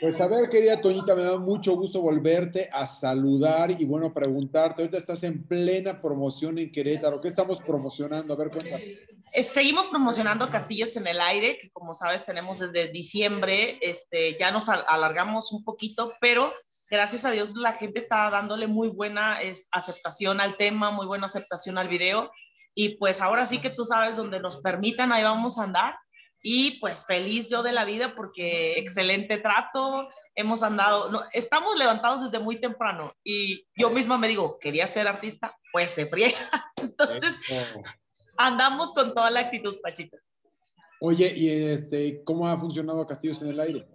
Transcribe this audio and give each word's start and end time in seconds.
Pues 0.00 0.20
a 0.20 0.28
ver, 0.28 0.50
querida 0.50 0.80
Toñita, 0.80 1.14
me 1.14 1.22
da 1.22 1.38
mucho 1.38 1.76
gusto 1.76 2.00
volverte 2.00 2.68
a 2.70 2.84
saludar 2.84 3.70
y 3.70 3.84
bueno, 3.84 4.12
preguntarte, 4.12 4.82
ahorita 4.82 4.98
estás 4.98 5.22
en 5.22 5.44
plena 5.44 5.98
promoción 5.98 6.58
en 6.58 6.70
Querétaro, 6.70 7.22
¿qué 7.22 7.28
estamos 7.28 7.60
promocionando? 7.60 8.34
A 8.34 8.36
ver, 8.36 8.50
cuéntame. 8.50 8.98
Seguimos 9.32 9.86
promocionando 9.86 10.48
Castillos 10.50 10.94
en 10.96 11.06
el 11.06 11.20
Aire, 11.20 11.58
que 11.58 11.70
como 11.70 11.94
sabes 11.94 12.24
tenemos 12.24 12.58
desde 12.58 12.88
diciembre, 12.88 13.78
este, 13.80 14.36
ya 14.38 14.50
nos 14.50 14.68
alargamos 14.68 15.52
un 15.52 15.64
poquito, 15.64 16.12
pero 16.20 16.52
gracias 16.90 17.24
a 17.24 17.30
Dios 17.30 17.54
la 17.56 17.72
gente 17.72 17.98
está 17.98 18.28
dándole 18.30 18.66
muy 18.66 18.88
buena 18.88 19.38
aceptación 19.72 20.40
al 20.40 20.56
tema, 20.56 20.90
muy 20.90 21.06
buena 21.06 21.26
aceptación 21.26 21.78
al 21.78 21.88
video, 21.88 22.30
y 22.74 22.96
pues 22.96 23.20
ahora 23.20 23.46
sí 23.46 23.58
que 23.58 23.70
tú 23.70 23.84
sabes, 23.84 24.16
donde 24.16 24.38
nos 24.38 24.58
permitan, 24.58 25.12
ahí 25.12 25.22
vamos 25.22 25.58
a 25.58 25.64
andar 25.64 25.94
y 26.46 26.72
pues 26.78 27.06
feliz 27.06 27.48
yo 27.48 27.62
de 27.62 27.72
la 27.72 27.86
vida 27.86 28.14
porque 28.14 28.78
excelente 28.78 29.38
trato, 29.38 30.10
hemos 30.34 30.62
andado, 30.62 31.24
estamos 31.32 31.74
levantados 31.78 32.20
desde 32.20 32.38
muy 32.38 32.60
temprano 32.60 33.14
y 33.24 33.66
yo 33.74 33.88
misma 33.88 34.18
me 34.18 34.28
digo, 34.28 34.58
quería 34.58 34.86
ser 34.86 35.08
artista, 35.08 35.56
pues 35.72 35.88
se 35.88 36.04
friega. 36.04 36.36
Entonces, 36.76 37.38
andamos 38.36 38.92
con 38.92 39.14
toda 39.14 39.30
la 39.30 39.40
actitud, 39.40 39.78
Pachita. 39.82 40.18
Oye, 41.00 41.32
¿y 41.34 41.48
este, 41.48 42.22
cómo 42.24 42.46
ha 42.46 42.60
funcionado 42.60 43.06
Castillos 43.06 43.40
en 43.40 43.48
el 43.48 43.60
Aire? 43.60 43.88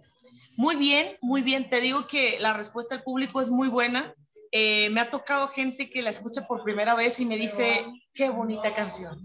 Muy 0.56 0.74
bien, 0.74 1.16
muy 1.22 1.42
bien. 1.42 1.70
Te 1.70 1.80
digo 1.80 2.08
que 2.08 2.40
la 2.40 2.52
respuesta 2.52 2.96
del 2.96 3.04
público 3.04 3.40
es 3.40 3.50
muy 3.50 3.68
buena. 3.68 4.12
Eh, 4.50 4.90
me 4.90 5.00
ha 5.00 5.08
tocado 5.08 5.46
gente 5.46 5.88
que 5.88 6.02
la 6.02 6.10
escucha 6.10 6.48
por 6.48 6.64
primera 6.64 6.96
vez 6.96 7.20
y 7.20 7.26
me 7.26 7.36
dice, 7.36 7.86
qué 8.12 8.28
bonita 8.28 8.74
canción. 8.74 9.24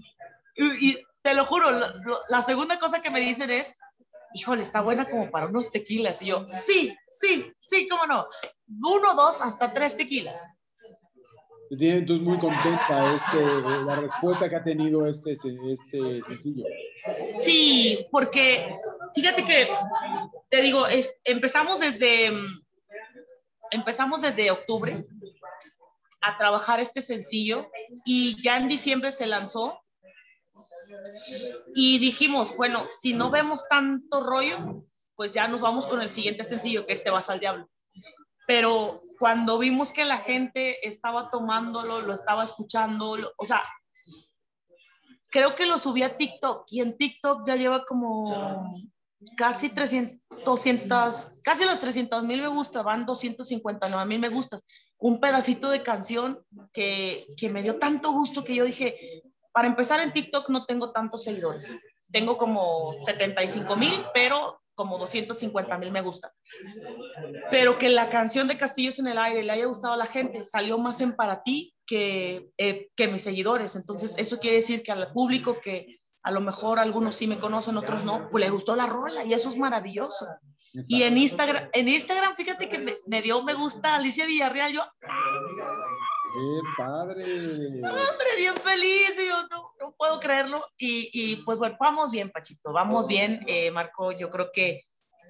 y 0.79 0.99
te 1.25 1.33
lo 1.33 1.43
juro, 1.43 1.71
la 2.29 2.41
segunda 2.43 2.77
cosa 2.77 3.01
que 3.01 3.09
me 3.09 3.19
dicen 3.19 3.49
es, 3.49 3.79
híjole, 4.35 4.61
está 4.61 4.81
buena 4.81 5.09
como 5.09 5.31
para 5.31 5.47
unos 5.47 5.71
tequilas. 5.71 6.21
Y 6.21 6.27
yo, 6.27 6.45
sí, 6.47 6.95
sí, 7.07 7.51
sí, 7.57 7.87
cómo 7.87 8.05
no. 8.05 8.27
Uno, 8.67 9.15
dos, 9.15 9.41
hasta 9.41 9.73
tres 9.73 9.97
tequilas. 9.97 10.47
Entonces 11.71 12.23
muy 12.23 12.37
contenta 12.37 13.15
este, 13.15 13.43
la 13.85 13.95
respuesta 13.95 14.47
que 14.47 14.55
ha 14.55 14.63
tenido 14.63 15.07
este, 15.07 15.33
este 15.33 16.21
sencillo. 16.27 16.63
Sí, 17.39 18.05
porque 18.11 18.63
fíjate 19.15 19.43
que, 19.43 19.67
te 20.51 20.61
digo, 20.61 20.85
empezamos 21.23 21.79
desde, 21.79 22.31
empezamos 23.71 24.21
desde 24.21 24.51
octubre 24.51 25.03
a 26.21 26.37
trabajar 26.37 26.79
este 26.79 27.01
sencillo 27.01 27.67
y 28.05 28.39
ya 28.43 28.57
en 28.57 28.67
diciembre 28.67 29.11
se 29.11 29.25
lanzó 29.25 29.81
y 31.73 31.99
dijimos, 31.99 32.55
bueno, 32.55 32.85
si 32.91 33.13
no 33.13 33.29
vemos 33.29 33.67
tanto 33.67 34.21
rollo, 34.21 34.85
pues 35.15 35.31
ya 35.31 35.47
nos 35.47 35.61
vamos 35.61 35.87
con 35.87 36.01
el 36.01 36.09
siguiente 36.09 36.43
sencillo, 36.43 36.85
que 36.85 36.93
este 36.93 37.09
vas 37.09 37.29
al 37.29 37.39
diablo. 37.39 37.69
Pero 38.47 39.01
cuando 39.17 39.57
vimos 39.57 39.91
que 39.91 40.05
la 40.05 40.17
gente 40.17 40.87
estaba 40.87 41.29
tomándolo, 41.29 42.01
lo 42.01 42.13
estaba 42.13 42.43
escuchando, 42.43 43.17
o 43.37 43.45
sea, 43.45 43.61
creo 45.29 45.55
que 45.55 45.65
lo 45.65 45.77
subí 45.77 46.03
a 46.03 46.17
TikTok 46.17 46.65
y 46.69 46.81
en 46.81 46.97
TikTok 46.97 47.45
ya 47.47 47.55
lleva 47.55 47.83
como 47.85 48.71
casi 49.37 49.69
300, 49.69 50.43
200, 50.45 51.39
casi 51.41 51.65
los 51.65 51.79
300 51.79 52.23
mil 52.23 52.41
me 52.41 52.47
gusta, 52.47 52.83
van 52.83 53.05
259 53.05 54.05
mil 54.05 54.19
me 54.19 54.29
gustas. 54.29 54.63
Un 54.97 55.19
pedacito 55.19 55.69
de 55.69 55.81
canción 55.81 56.45
que, 56.71 57.25
que 57.37 57.49
me 57.49 57.63
dio 57.63 57.79
tanto 57.79 58.11
gusto 58.11 58.43
que 58.43 58.55
yo 58.55 58.65
dije, 58.65 59.23
para 59.55 59.69
empezar, 59.69 60.01
en 60.01 60.11
TikTok 60.11 60.49
no 60.49 60.65
tengo 60.65 60.91
tantos 60.91 61.23
seguidores. 61.23 61.77
Tengo 62.11 62.35
como 62.37 62.93
75 63.05 63.77
mil, 63.77 64.05
pero 64.13 64.61
como 64.73 64.97
250 64.97 65.77
mil 65.77 65.91
me 65.93 66.01
gusta. 66.01 66.33
Pero 67.49 67.77
que 67.77 67.87
la 67.87 68.09
canción 68.09 68.49
de 68.49 68.57
Castillos 68.57 68.99
en 68.99 69.07
el 69.07 69.17
Aire 69.17 69.43
le 69.43 69.53
haya 69.53 69.65
gustado 69.65 69.93
a 69.93 69.97
la 69.97 70.05
gente, 70.05 70.43
salió 70.43 70.77
más 70.77 70.99
en 70.99 71.15
para 71.15 71.41
ti 71.41 71.73
que, 71.87 72.49
eh, 72.57 72.89
que 72.97 73.07
mis 73.07 73.21
seguidores. 73.21 73.77
Entonces, 73.77 74.15
eso 74.17 74.41
quiere 74.41 74.57
decir 74.57 74.83
que 74.83 74.91
al 74.91 75.13
público 75.13 75.61
que 75.61 75.99
a 76.25 76.31
lo 76.31 76.41
mejor 76.41 76.79
algunos 76.79 77.15
sí 77.15 77.25
me 77.25 77.39
conocen, 77.39 77.77
otros 77.77 78.03
no, 78.03 78.29
pues 78.31 78.43
le 78.43 78.49
gustó 78.49 78.75
la 78.75 78.87
rola 78.87 79.23
y 79.23 79.33
eso 79.33 79.47
es 79.47 79.57
maravilloso. 79.57 80.27
Y 80.89 81.03
en 81.03 81.17
Instagram, 81.19 81.69
en 81.71 81.87
Instagram, 81.87 82.35
fíjate 82.35 82.67
que 82.67 82.83
me, 83.05 83.21
dio 83.21 83.41
me 83.43 83.53
gusta 83.53 83.95
Alicia 83.95 84.25
Villarreal, 84.25 84.73
yo, 84.73 84.81
¡Qué 86.35 86.59
padre! 86.77 87.23
Hombre, 87.23 88.27
bien 88.37 88.55
feliz, 88.57 89.15
yo 89.17 89.47
no, 89.79 89.95
puedo 89.97 90.19
creerlo. 90.19 90.65
Y, 90.77 91.09
y, 91.13 91.37
pues 91.37 91.59
bueno, 91.59 91.77
vamos 91.79 92.11
bien, 92.11 92.29
Pachito, 92.29 92.73
vamos 92.73 93.07
bien, 93.07 93.39
eh, 93.47 93.71
Marco. 93.71 94.11
Yo 94.11 94.29
creo 94.29 94.51
que 94.51 94.81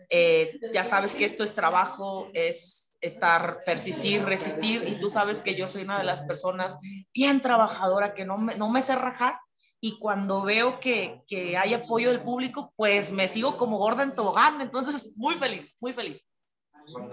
eh, 0.09 0.59
ya 0.73 0.83
sabes 0.83 1.13
que 1.13 1.25
esto 1.25 1.43
es 1.43 1.53
trabajo, 1.53 2.29
es 2.33 2.95
estar, 3.01 3.63
persistir, 3.65 4.23
resistir. 4.23 4.83
Y 4.87 4.99
tú 4.99 5.11
sabes 5.11 5.41
que 5.41 5.53
yo 5.53 5.67
soy 5.67 5.83
una 5.83 5.99
de 5.99 6.05
las 6.05 6.21
personas 6.21 6.79
bien 7.13 7.39
trabajadora 7.39 8.15
que 8.15 8.25
no 8.25 8.37
me, 8.37 8.55
no 8.55 8.71
me 8.71 8.81
sé 8.81 8.95
rajar. 8.95 9.39
Y 9.79 9.99
cuando 9.99 10.41
veo 10.41 10.79
que, 10.79 11.21
que 11.27 11.55
hay 11.55 11.75
apoyo 11.75 12.09
del 12.09 12.23
público, 12.23 12.73
pues 12.75 13.11
me 13.11 13.27
sigo 13.27 13.57
como 13.57 13.77
gorda 13.77 14.01
en 14.01 14.15
tobogán. 14.15 14.59
Entonces, 14.59 15.15
muy 15.17 15.35
feliz, 15.35 15.77
muy 15.79 15.93
feliz. 15.93 16.25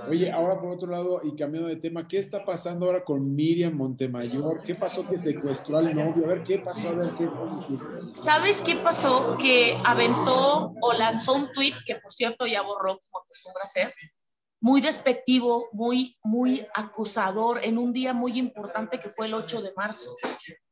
Oye, 0.08 0.30
ahora 0.30 0.60
por 0.60 0.72
otro 0.72 0.88
lado, 0.88 1.20
y 1.24 1.34
cambiando 1.36 1.68
de 1.68 1.76
tema, 1.76 2.06
¿qué 2.06 2.18
está 2.18 2.44
pasando 2.44 2.86
ahora 2.86 3.04
con 3.04 3.34
Miriam 3.34 3.74
Montemayor? 3.74 4.62
¿Qué 4.64 4.74
pasó 4.74 5.06
que 5.06 5.16
secuestró 5.16 5.78
al 5.78 5.94
novio? 5.94 6.24
A 6.24 6.28
ver, 6.28 6.42
¿qué 6.44 6.58
pasó? 6.58 6.88
A 6.88 6.92
ver, 6.92 7.14
¿qué 7.16 7.28
pasó? 7.28 7.56
¿Sabes 8.12 8.62
qué 8.62 8.76
pasó? 8.76 9.36
Que 9.38 9.76
aventó 9.84 10.74
o 10.80 10.92
lanzó 10.92 11.34
un 11.34 11.50
tweet, 11.52 11.74
que 11.86 11.96
por 11.96 12.12
cierto 12.12 12.46
ya 12.46 12.62
borró 12.62 12.98
como 12.98 13.22
acostumbra 13.22 13.62
hacer, 13.62 13.92
muy 14.60 14.80
despectivo, 14.80 15.68
muy, 15.72 16.16
muy 16.22 16.66
acusador 16.74 17.60
en 17.62 17.78
un 17.78 17.92
día 17.92 18.12
muy 18.12 18.38
importante 18.38 19.00
que 19.00 19.10
fue 19.10 19.26
el 19.26 19.34
8 19.34 19.62
de 19.62 19.72
marzo. 19.76 20.16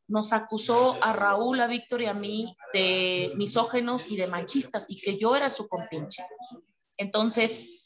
Nos 0.09 0.32
acusó 0.32 0.97
a 1.03 1.12
Raúl, 1.12 1.61
a 1.61 1.67
Víctor 1.67 2.03
y 2.03 2.06
a 2.06 2.15
mí 2.15 2.56
de 2.75 3.32
misógenos 3.37 4.11
y 4.11 4.17
de 4.17 4.27
machistas 4.27 4.87
y 4.88 5.00
que 5.00 5.17
yo 5.19 5.34
era 5.34 5.50
su 5.50 5.69
compinche. 5.69 6.25
Entonces, 6.97 7.80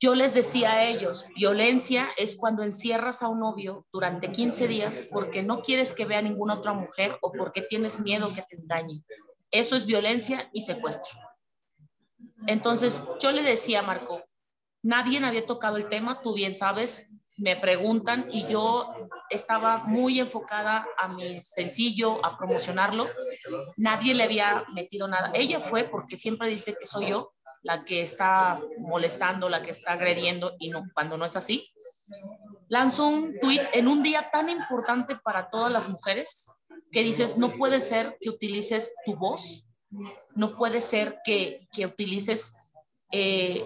yo 0.00 0.14
les 0.14 0.32
decía 0.32 0.72
a 0.72 0.84
ellos, 0.84 1.26
violencia 1.36 2.10
es 2.16 2.36
cuando 2.36 2.62
encierras 2.62 3.22
a 3.22 3.28
un 3.28 3.40
novio 3.40 3.86
durante 3.92 4.32
15 4.32 4.66
días 4.66 5.02
porque 5.10 5.42
no 5.42 5.60
quieres 5.60 5.92
que 5.92 6.06
vea 6.06 6.22
ninguna 6.22 6.54
otra 6.54 6.72
mujer 6.72 7.18
o 7.20 7.32
porque 7.32 7.60
tienes 7.60 8.00
miedo 8.00 8.32
que 8.34 8.42
te 8.42 8.56
engañe. 8.56 9.04
Eso 9.50 9.76
es 9.76 9.84
violencia 9.84 10.48
y 10.54 10.62
secuestro. 10.62 11.20
Entonces, 12.46 13.02
yo 13.20 13.30
le 13.32 13.42
decía 13.42 13.80
a 13.80 13.82
Marco, 13.82 14.22
nadie 14.82 15.22
había 15.22 15.44
tocado 15.44 15.76
el 15.76 15.88
tema, 15.88 16.22
tú 16.22 16.32
bien 16.32 16.54
sabes, 16.54 17.10
me 17.36 17.56
preguntan 17.56 18.26
y 18.30 18.46
yo 18.46 18.90
estaba 19.28 19.84
muy 19.84 20.18
enfocada 20.18 20.86
a 20.98 21.08
mi 21.08 21.40
sencillo, 21.40 22.24
a 22.24 22.38
promocionarlo. 22.38 23.06
Nadie 23.76 24.14
le 24.14 24.24
había 24.24 24.64
metido 24.74 25.08
nada. 25.08 25.30
Ella 25.34 25.60
fue 25.60 25.84
porque 25.84 26.16
siempre 26.16 26.48
dice 26.48 26.74
que 26.78 26.86
soy 26.86 27.08
yo, 27.08 27.34
la 27.62 27.84
que 27.84 28.02
está 28.02 28.60
molestando, 28.78 29.48
la 29.48 29.62
que 29.62 29.70
está 29.70 29.92
agrediendo 29.92 30.54
y 30.58 30.70
no, 30.70 30.84
cuando 30.94 31.16
no 31.16 31.24
es 31.24 31.36
así. 31.36 31.70
Lanzó 32.68 33.08
un 33.08 33.38
tweet 33.40 33.60
en 33.74 33.88
un 33.88 34.02
día 34.02 34.30
tan 34.30 34.48
importante 34.48 35.16
para 35.16 35.50
todas 35.50 35.72
las 35.72 35.88
mujeres 35.88 36.50
que 36.92 37.02
dices, 37.02 37.36
no 37.36 37.56
puede 37.56 37.80
ser 37.80 38.16
que 38.20 38.30
utilices 38.30 38.94
tu 39.04 39.16
voz, 39.16 39.66
no 40.34 40.56
puede 40.56 40.80
ser 40.80 41.20
que, 41.24 41.68
que 41.72 41.86
utilices 41.86 42.54
eh, 43.12 43.64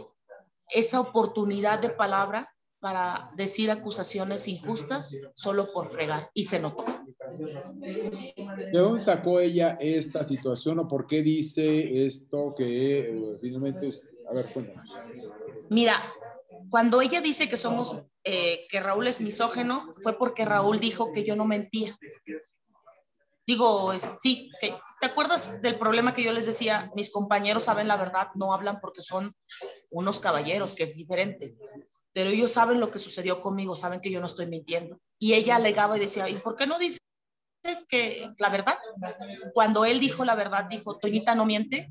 esa 0.68 1.00
oportunidad 1.00 1.78
de 1.78 1.90
palabra 1.90 2.53
para 2.84 3.30
decir 3.34 3.70
acusaciones 3.70 4.46
injustas 4.46 5.16
solo 5.34 5.64
por 5.72 5.90
fregar. 5.90 6.30
Y 6.34 6.44
se 6.44 6.60
notó. 6.60 6.84
¿De 7.80 8.78
dónde 8.78 9.02
sacó 9.02 9.40
ella 9.40 9.78
esta 9.80 10.22
situación 10.22 10.78
o 10.80 10.86
por 10.86 11.06
qué 11.06 11.22
dice 11.22 12.04
esto 12.04 12.54
que 12.54 12.98
eh, 13.08 13.38
finalmente... 13.40 13.90
A 14.28 14.34
ver, 14.34 14.44
cuéntame. 14.52 14.82
Mira, 15.70 15.94
cuando 16.68 17.00
ella 17.00 17.22
dice 17.22 17.48
que 17.48 17.56
somos, 17.56 18.02
eh, 18.22 18.66
que 18.68 18.80
Raúl 18.80 19.06
es 19.06 19.22
misógeno, 19.22 19.90
fue 20.02 20.18
porque 20.18 20.44
Raúl 20.44 20.78
dijo 20.78 21.10
que 21.10 21.24
yo 21.24 21.36
no 21.36 21.46
mentía. 21.46 21.98
Digo, 23.46 23.94
sí, 24.20 24.50
que, 24.60 24.74
¿te 25.00 25.06
acuerdas 25.06 25.62
del 25.62 25.78
problema 25.78 26.12
que 26.12 26.22
yo 26.22 26.32
les 26.32 26.44
decía? 26.44 26.92
Mis 26.94 27.10
compañeros 27.10 27.64
saben 27.64 27.88
la 27.88 27.96
verdad, 27.96 28.28
no 28.34 28.52
hablan 28.52 28.78
porque 28.82 29.00
son 29.00 29.34
unos 29.90 30.20
caballeros, 30.20 30.74
que 30.74 30.82
es 30.82 30.98
diferente. 30.98 31.56
Pero 32.14 32.30
ellos 32.30 32.52
saben 32.52 32.80
lo 32.80 32.90
que 32.90 32.98
sucedió 32.98 33.40
conmigo, 33.40 33.76
saben 33.76 34.00
que 34.00 34.10
yo 34.10 34.20
no 34.20 34.26
estoy 34.26 34.46
mintiendo. 34.46 35.00
Y 35.18 35.34
ella 35.34 35.56
alegaba 35.56 35.96
y 35.96 36.00
decía, 36.00 36.28
¿y 36.28 36.36
por 36.36 36.56
qué 36.56 36.66
no 36.66 36.78
dice 36.78 36.98
que 37.88 38.30
la 38.38 38.48
verdad? 38.50 38.78
Cuando 39.52 39.84
él 39.84 39.98
dijo 40.00 40.24
la 40.24 40.36
verdad, 40.36 40.66
dijo, 40.66 40.96
Toñita 40.98 41.34
no 41.34 41.44
miente. 41.44 41.90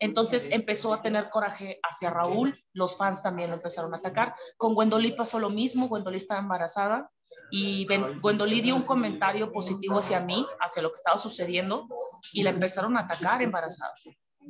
Entonces 0.00 0.50
empezó 0.52 0.92
a 0.92 1.02
tener 1.02 1.30
coraje 1.30 1.78
hacia 1.82 2.10
Raúl, 2.10 2.58
los 2.72 2.96
fans 2.96 3.22
también 3.22 3.50
lo 3.50 3.56
empezaron 3.56 3.94
a 3.94 3.98
atacar. 3.98 4.34
Con 4.56 4.74
Gwendolí 4.74 5.12
pasó 5.12 5.38
lo 5.38 5.50
mismo, 5.50 5.88
Gwendolí 5.88 6.16
estaba 6.16 6.40
embarazada 6.40 7.10
y 7.50 7.86
Gwendolyn 8.20 8.64
dio 8.64 8.76
un 8.76 8.82
comentario 8.82 9.52
positivo 9.52 9.98
hacia 9.98 10.20
mí, 10.20 10.44
hacia 10.58 10.82
lo 10.82 10.90
que 10.90 10.96
estaba 10.96 11.18
sucediendo, 11.18 11.86
y 12.32 12.42
la 12.42 12.50
empezaron 12.50 12.96
a 12.96 13.00
atacar 13.00 13.42
embarazada. 13.42 13.92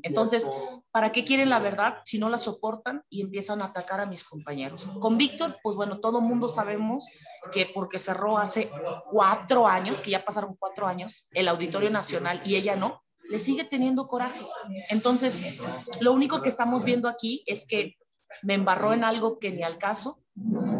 Entonces, 0.02 0.50
¿para 0.90 1.12
qué 1.12 1.24
quieren 1.24 1.50
la 1.50 1.58
verdad 1.58 1.98
si 2.04 2.18
no 2.18 2.28
la 2.28 2.38
soportan 2.38 3.02
y 3.08 3.22
empiezan 3.22 3.62
a 3.62 3.66
atacar 3.66 4.00
a 4.00 4.06
mis 4.06 4.24
compañeros? 4.24 4.86
Con 5.00 5.16
Víctor, 5.16 5.58
pues 5.62 5.76
bueno, 5.76 6.00
todo 6.00 6.20
mundo 6.20 6.48
sabemos 6.48 7.08
que 7.52 7.70
porque 7.72 7.98
cerró 7.98 8.38
hace 8.38 8.70
cuatro 9.10 9.66
años, 9.66 10.00
que 10.00 10.10
ya 10.10 10.24
pasaron 10.24 10.56
cuatro 10.58 10.86
años, 10.86 11.28
el 11.32 11.48
Auditorio 11.48 11.90
Nacional 11.90 12.40
y 12.44 12.56
ella 12.56 12.76
no, 12.76 13.02
le 13.28 13.38
sigue 13.38 13.64
teniendo 13.64 14.06
coraje. 14.06 14.44
Entonces, 14.90 15.58
lo 16.00 16.12
único 16.12 16.42
que 16.42 16.48
estamos 16.48 16.84
viendo 16.84 17.08
aquí 17.08 17.42
es 17.46 17.66
que 17.66 17.96
me 18.42 18.54
embarró 18.54 18.92
en 18.92 19.04
algo 19.04 19.38
que 19.38 19.52
ni 19.52 19.62
al 19.62 19.78
caso. 19.78 20.20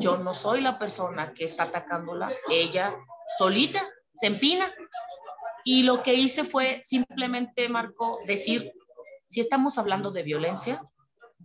Yo 0.01 0.19
no 0.19 0.35
soy 0.35 0.61
la 0.61 0.79
persona 0.79 1.33
que 1.33 1.45
está 1.45 1.65
atacándola, 1.65 2.33
ella 2.51 2.95
solita 3.39 3.81
se 4.15 4.27
empina. 4.27 4.67
Y 5.65 5.85
lo 5.85 6.03
que 6.03 6.15
hice 6.15 6.45
fue 6.45 6.81
simplemente, 6.83 7.69
Marco, 7.69 8.19
decir, 8.27 8.73
si 9.27 9.41
estamos 9.41 9.79
hablando 9.79 10.11
de 10.11 10.23
violencia, 10.23 10.83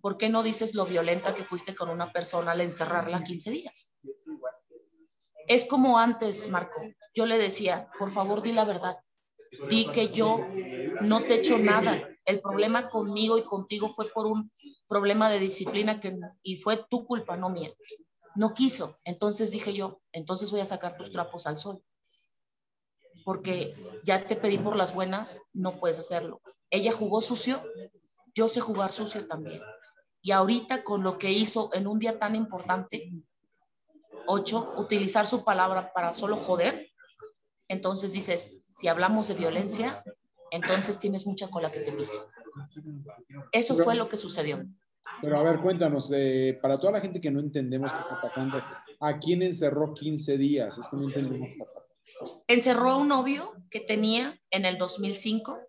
¿por 0.02 0.18
qué 0.18 0.30
no 0.30 0.44
dices 0.44 0.76
lo 0.76 0.86
violenta 0.86 1.34
que 1.34 1.44
fuiste 1.44 1.76
con 1.76 1.90
una 1.90 2.12
persona 2.12 2.52
al 2.52 2.62
encerrarla 2.62 3.24
15 3.24 3.52
días? 3.52 3.94
Es 5.48 5.66
como 5.66 5.98
antes, 5.98 6.50
Marco. 6.50 6.82
Yo 7.16 7.26
le 7.26 7.38
decía, 7.38 7.90
por 7.98 8.12
favor, 8.12 8.42
di 8.42 8.52
la 8.52 8.66
verdad. 8.66 8.98
Di 9.68 9.88
que 9.92 10.10
yo 10.10 10.40
no 11.02 11.22
te 11.22 11.36
echo 11.36 11.58
nada. 11.58 12.08
El 12.26 12.40
problema 12.40 12.90
conmigo 12.90 13.38
y 13.38 13.44
contigo 13.44 13.90
fue 13.90 14.12
por 14.12 14.28
un 14.28 14.52
problema 14.88 15.30
de 15.30 15.40
disciplina 15.40 16.00
que, 16.00 16.16
y 16.44 16.58
fue 16.58 16.86
tu 16.90 17.06
culpa, 17.06 17.36
no 17.36 17.50
mía. 17.50 17.72
No 18.36 18.54
quiso. 18.54 18.96
Entonces 19.06 19.50
dije 19.50 19.74
yo, 19.74 20.02
entonces 20.12 20.52
voy 20.52 20.60
a 20.60 20.66
sacar 20.66 20.96
tus 20.96 21.12
trapos 21.12 21.48
al 21.48 21.58
sol. 21.58 21.84
Porque 23.26 23.76
ya 24.04 24.26
te 24.26 24.36
pedí 24.36 24.60
por 24.60 24.76
las 24.76 24.94
buenas, 24.94 25.40
no 25.52 25.72
puedes 25.72 25.98
hacerlo. 25.98 26.42
Ella 26.70 26.92
jugó 26.92 27.22
sucio, 27.22 27.64
yo 28.34 28.48
sé 28.48 28.60
jugar 28.60 28.92
sucio 28.94 29.28
también. 29.28 29.62
Y 30.22 30.32
ahorita 30.32 30.84
con 30.84 31.04
lo 31.04 31.18
que 31.18 31.32
hizo 31.32 31.70
en 31.74 31.88
un 31.88 32.00
día 32.00 32.20
tan 32.20 32.36
importante, 32.36 33.12
ocho, 34.28 34.74
utilizar 34.78 35.26
su 35.26 35.44
palabra 35.44 35.92
para 35.94 36.14
solo 36.14 36.36
joder, 36.36 36.90
entonces 37.68 38.14
dices, 38.14 38.68
si 38.70 38.88
hablamos 38.88 39.28
de 39.28 39.36
violencia, 39.36 40.04
entonces 40.52 41.00
tienes 41.00 41.26
mucha 41.26 41.48
cola 41.48 41.72
que 41.72 41.80
te 41.80 41.92
pise. 41.92 42.20
Eso 43.52 43.76
fue 43.78 43.96
lo 43.96 44.10
que 44.10 44.18
sucedió. 44.18 44.66
Pero 45.22 45.38
a 45.38 45.44
ver, 45.44 45.60
cuéntanos, 45.60 46.12
eh, 46.14 46.58
para 46.62 46.80
toda 46.80 46.94
la 46.94 47.02
gente 47.02 47.20
que 47.20 47.32
no 47.32 47.40
entendemos 47.40 47.92
qué 47.92 48.00
está 48.00 48.22
pasando, 48.22 48.62
¿a 49.00 49.20
quién 49.20 49.42
encerró 49.42 49.94
15 49.94 50.38
días? 50.38 50.78
Es 50.78 50.88
que 50.88 50.98
no 50.98 51.04
entendemos 51.04 51.56
Encerró 52.48 52.92
a 52.92 52.98
un 52.98 53.08
novio 53.08 53.54
que 53.70 53.80
tenía 53.80 54.38
en 54.52 54.66
el 54.66 54.78
2005 54.78 55.69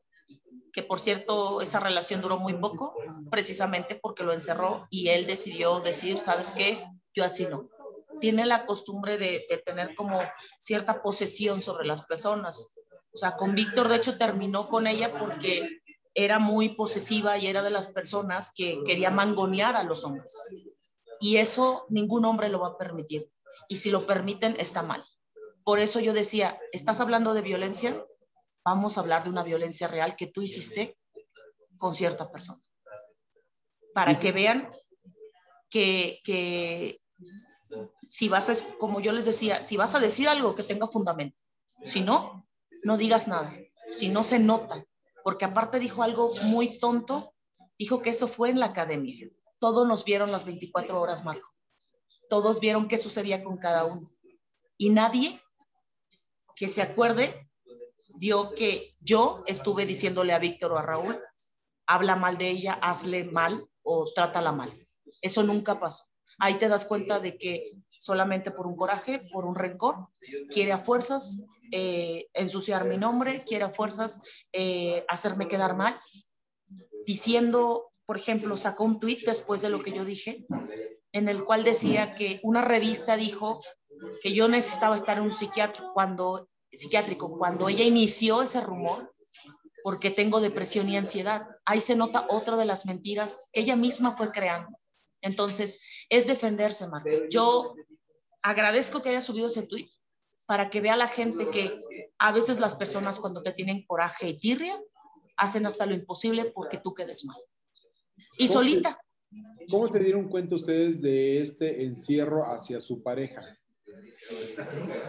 que 0.73 0.83
por 0.83 1.01
cierto 1.01 1.61
esa 1.61 1.81
relación 1.81 2.21
duró 2.21 2.39
muy 2.39 2.55
poco, 2.55 2.95
precisamente 3.31 3.95
porque 3.95 4.23
lo 4.23 4.33
encerró 4.33 4.87
y 4.91 5.09
él 5.09 5.27
decidió 5.27 5.81
decir, 5.81 6.21
¿sabes 6.21 6.53
qué? 6.53 6.85
Yo 7.15 7.25
así 7.25 7.47
no. 7.47 7.69
Tiene 8.21 8.47
la 8.47 8.65
costumbre 8.65 9.19
de, 9.19 9.47
tener 9.65 9.95
como 9.95 10.21
cierta 10.59 11.03
posesión 11.03 11.63
sobre 11.63 11.87
las 11.87 12.03
personas. 12.03 12.77
O 13.13 13.17
sea, 13.17 13.37
con 13.37 13.55
Víctor, 13.55 13.89
de 13.89 13.97
hecho, 13.97 14.19
terminó 14.19 14.69
con 14.69 14.87
ella 14.87 15.19
porque 15.19 15.81
era 16.15 16.39
muy 16.39 16.71
posesiva 16.71 17.39
y 17.39 17.47
era 17.47 17.63
de 17.63 17.71
las 17.71 17.89
personas 17.89 18.53
que 18.55 18.83
quería 18.85 19.11
mangonear 19.11 19.77
a 19.77 19.85
los 19.85 20.05
hombres. 20.05 20.51
Y 21.19 21.39
eso 21.39 21.87
ningún 21.89 22.25
hombre 22.25 22.49
lo 22.49 22.61
va 22.61 22.69
a 22.69 22.79
permitir. 22.79 23.31
Y 23.69 23.79
si 23.79 23.91
lo 23.91 24.07
permiten, 24.07 24.57
está 24.59 24.83
mal. 24.83 25.03
Por 25.65 25.79
eso 25.79 26.01
yo 26.01 26.13
decía, 26.13 26.59
¿estás 26.73 27.01
hablando 27.01 27.35
de 27.35 27.43
violencia? 27.43 28.05
Vamos 28.65 28.97
a 28.97 29.01
hablar 29.01 29.25
de 29.25 29.31
una 29.31 29.43
violencia 29.43 29.89
real 29.89 30.17
que 30.17 30.27
tú 30.27 30.43
hiciste 30.43 30.99
con 31.77 31.95
cierta 31.95 32.31
persona. 32.31 32.61
Para 33.95 34.19
que 34.19 34.33
vean 34.33 34.69
que, 35.69 37.01
si 38.03 38.29
vas 38.29 38.51
a, 38.51 38.79
como 38.79 39.01
yo 39.01 39.13
les 39.13 39.25
decía, 39.25 39.63
si 39.63 39.77
vas 39.77 39.95
a 39.95 40.01
decir 40.01 40.29
algo 40.29 40.55
que 40.55 40.63
tenga 40.63 40.87
fundamento, 40.87 41.41
si 41.83 42.01
no, 42.01 42.47
no 42.85 42.97
digas 42.97 43.29
nada, 43.29 43.57
si 43.91 44.09
no 44.09 44.23
se 44.23 44.39
nota, 44.39 44.85
porque 45.25 45.45
aparte 45.45 45.79
dijo 45.79 46.03
algo 46.03 46.33
muy 46.45 46.79
tonto, 46.79 47.35
dijo 47.79 48.01
que 48.03 48.11
eso 48.11 48.29
fue 48.29 48.51
en 48.51 48.61
la 48.61 48.67
academia. 48.67 49.29
Todos 49.59 49.87
nos 49.87 50.05
vieron 50.05 50.33
las 50.33 50.45
24 50.45 51.01
horas, 51.01 51.25
Marco. 51.25 51.51
Todos 52.29 52.61
vieron 52.61 52.89
qué 52.89 52.97
sucedía 52.97 53.43
con 53.43 53.59
cada 53.59 53.85
uno. 53.85 54.11
Y 54.79 54.91
nadie 54.91 55.41
que 56.55 56.69
se 56.69 56.81
acuerde 56.81 57.50
dio 58.15 58.55
que 58.55 58.83
yo 59.01 59.43
estuve 59.47 59.87
diciéndole 59.87 60.33
a 60.33 60.39
Víctor 60.39 60.73
o 60.73 60.79
a 60.79 60.83
Raúl, 60.83 61.21
habla 61.87 62.17
mal 62.17 62.39
de 62.39 62.51
ella, 62.51 62.75
hazle 62.75 63.25
mal 63.25 63.67
o 63.83 64.13
trátala 64.15 64.53
mal. 64.53 64.73
Eso 65.23 65.43
nunca 65.43 65.81
pasó. 65.81 66.05
Ahí 66.39 66.55
te 66.55 66.69
das 66.69 66.85
cuenta 66.85 67.21
de 67.21 67.37
que 67.37 67.73
solamente 67.91 68.51
por 68.51 68.67
un 68.67 68.77
coraje, 68.77 69.21
por 69.33 69.45
un 69.45 69.55
rencor, 69.55 70.09
quiere 70.49 70.73
a 70.73 70.79
fuerzas 70.79 71.45
eh, 71.73 72.29
ensuciar 72.33 72.85
mi 72.85 72.97
nombre, 72.97 73.45
quiere 73.45 73.65
a 73.65 73.73
fuerzas 73.73 74.23
eh, 74.53 75.05
hacerme 75.09 75.49
quedar 75.49 75.77
mal, 75.77 75.99
diciendo, 77.05 77.93
por 78.07 78.17
ejemplo, 78.17 78.57
sacó 78.57 78.85
un 78.85 79.01
tweet 79.01 79.23
después 79.27 79.61
de 79.61 79.69
lo 79.69 79.83
que 79.83 79.93
yo 79.93 80.05
dije, 80.05 80.47
en 81.13 81.29
el 81.29 81.45
cual 81.45 81.65
decía 81.65 82.15
que 82.15 82.41
una 82.43 82.63
revista 82.63 83.17
dijo 83.17 83.61
que 84.23 84.33
yo 84.33 84.49
necesitaba 84.49 84.97
estar 84.97 85.19
en 85.19 85.25
un 85.25 85.33
psiquiatra 85.33 85.85
cuando 85.93 86.49
psiquiátrico 86.71 87.37
cuando 87.39 87.69
ella 87.69 87.85
inició 87.85 88.43
ese 88.43 88.61
rumor, 88.61 89.15
porque 89.83 90.11
tengo 90.11 90.41
depresión 90.41 90.89
y 90.89 90.97
ansiedad. 90.97 91.47
Ahí 91.65 91.81
se 91.81 91.97
nota 91.97 92.27
otra 92.29 92.57
de 92.57 92.67
las 92.67 92.87
mentiras 92.87 93.49
que 93.53 93.61
ella 93.61 93.77
misma 93.77 94.17
fue 94.17 94.31
creando. 94.31 94.79
Entonces, 95.23 96.07
es 96.09 96.27
defenderse, 96.27 96.87
Marco. 96.89 97.09
Yo 97.31 97.75
agradezco 98.43 99.03
que 99.03 99.11
haya 99.11 99.21
subido 99.21 99.47
ese 99.47 99.63
tweet 99.63 99.91
para 100.47 100.71
que 100.71 100.81
vea 100.81 100.97
la 100.97 101.07
gente 101.07 101.49
que 101.51 101.77
a 102.19 102.33
veces 102.33 102.59
las 102.59 102.75
personas 102.75 103.21
cuando 103.21 103.43
te 103.43 103.53
tienen 103.53 103.85
coraje 103.87 104.31
y 104.31 104.39
tirria, 104.39 104.77
hacen 105.37 105.67
hasta 105.67 105.87
lo 105.87 105.95
imposible 105.95 106.47
porque 106.55 106.79
tú 106.79 106.93
quedes 106.93 107.25
mal. 107.25 107.39
Y 108.37 108.49
solita. 108.49 108.99
¿Cómo 109.71 109.87
se 109.87 110.01
dieron 110.01 110.29
cuenta 110.29 110.57
ustedes 110.57 111.01
de 111.01 111.41
este 111.41 111.85
encierro 111.85 112.45
hacia 112.45 112.81
su 112.81 113.03
pareja? 113.03 113.60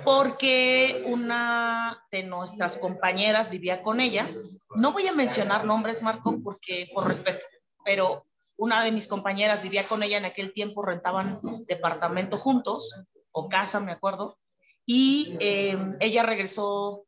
Porque 0.03 1.03
una 1.07 2.06
de 2.12 2.23
nuestras 2.23 2.77
compañeras 2.77 3.50
vivía 3.50 3.81
con 3.81 4.00
ella. 4.00 4.27
No 4.75 4.94
voy 4.94 5.07
a 5.07 5.13
mencionar 5.13 5.65
nombres, 5.65 6.01
Marco, 6.01 6.39
porque 6.44 6.89
por 6.94 7.07
respeto, 7.07 7.45
pero 7.83 8.25
una 8.57 8.83
de 8.83 8.91
mis 8.91 9.07
compañeras 9.07 9.63
vivía 9.63 9.83
con 9.83 10.03
ella 10.03 10.18
en 10.18 10.25
aquel 10.25 10.53
tiempo, 10.53 10.83
rentaban 10.83 11.39
departamento 11.68 12.38
juntos, 12.38 13.04
o 13.31 13.49
casa, 13.49 13.80
me 13.80 13.92
acuerdo, 13.92 14.37
y 14.85 15.37
eh, 15.40 15.78
ella 15.99 16.23
regresó 16.23 17.06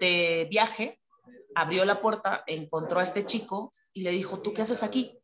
de 0.00 0.46
viaje, 0.50 1.00
abrió 1.54 1.84
la 1.84 2.00
puerta, 2.00 2.44
encontró 2.46 3.00
a 3.00 3.02
este 3.02 3.26
chico 3.26 3.70
y 3.92 4.02
le 4.02 4.10
dijo, 4.10 4.40
¿tú 4.40 4.54
qué 4.54 4.62
haces 4.62 4.82
aquí? 4.82 5.18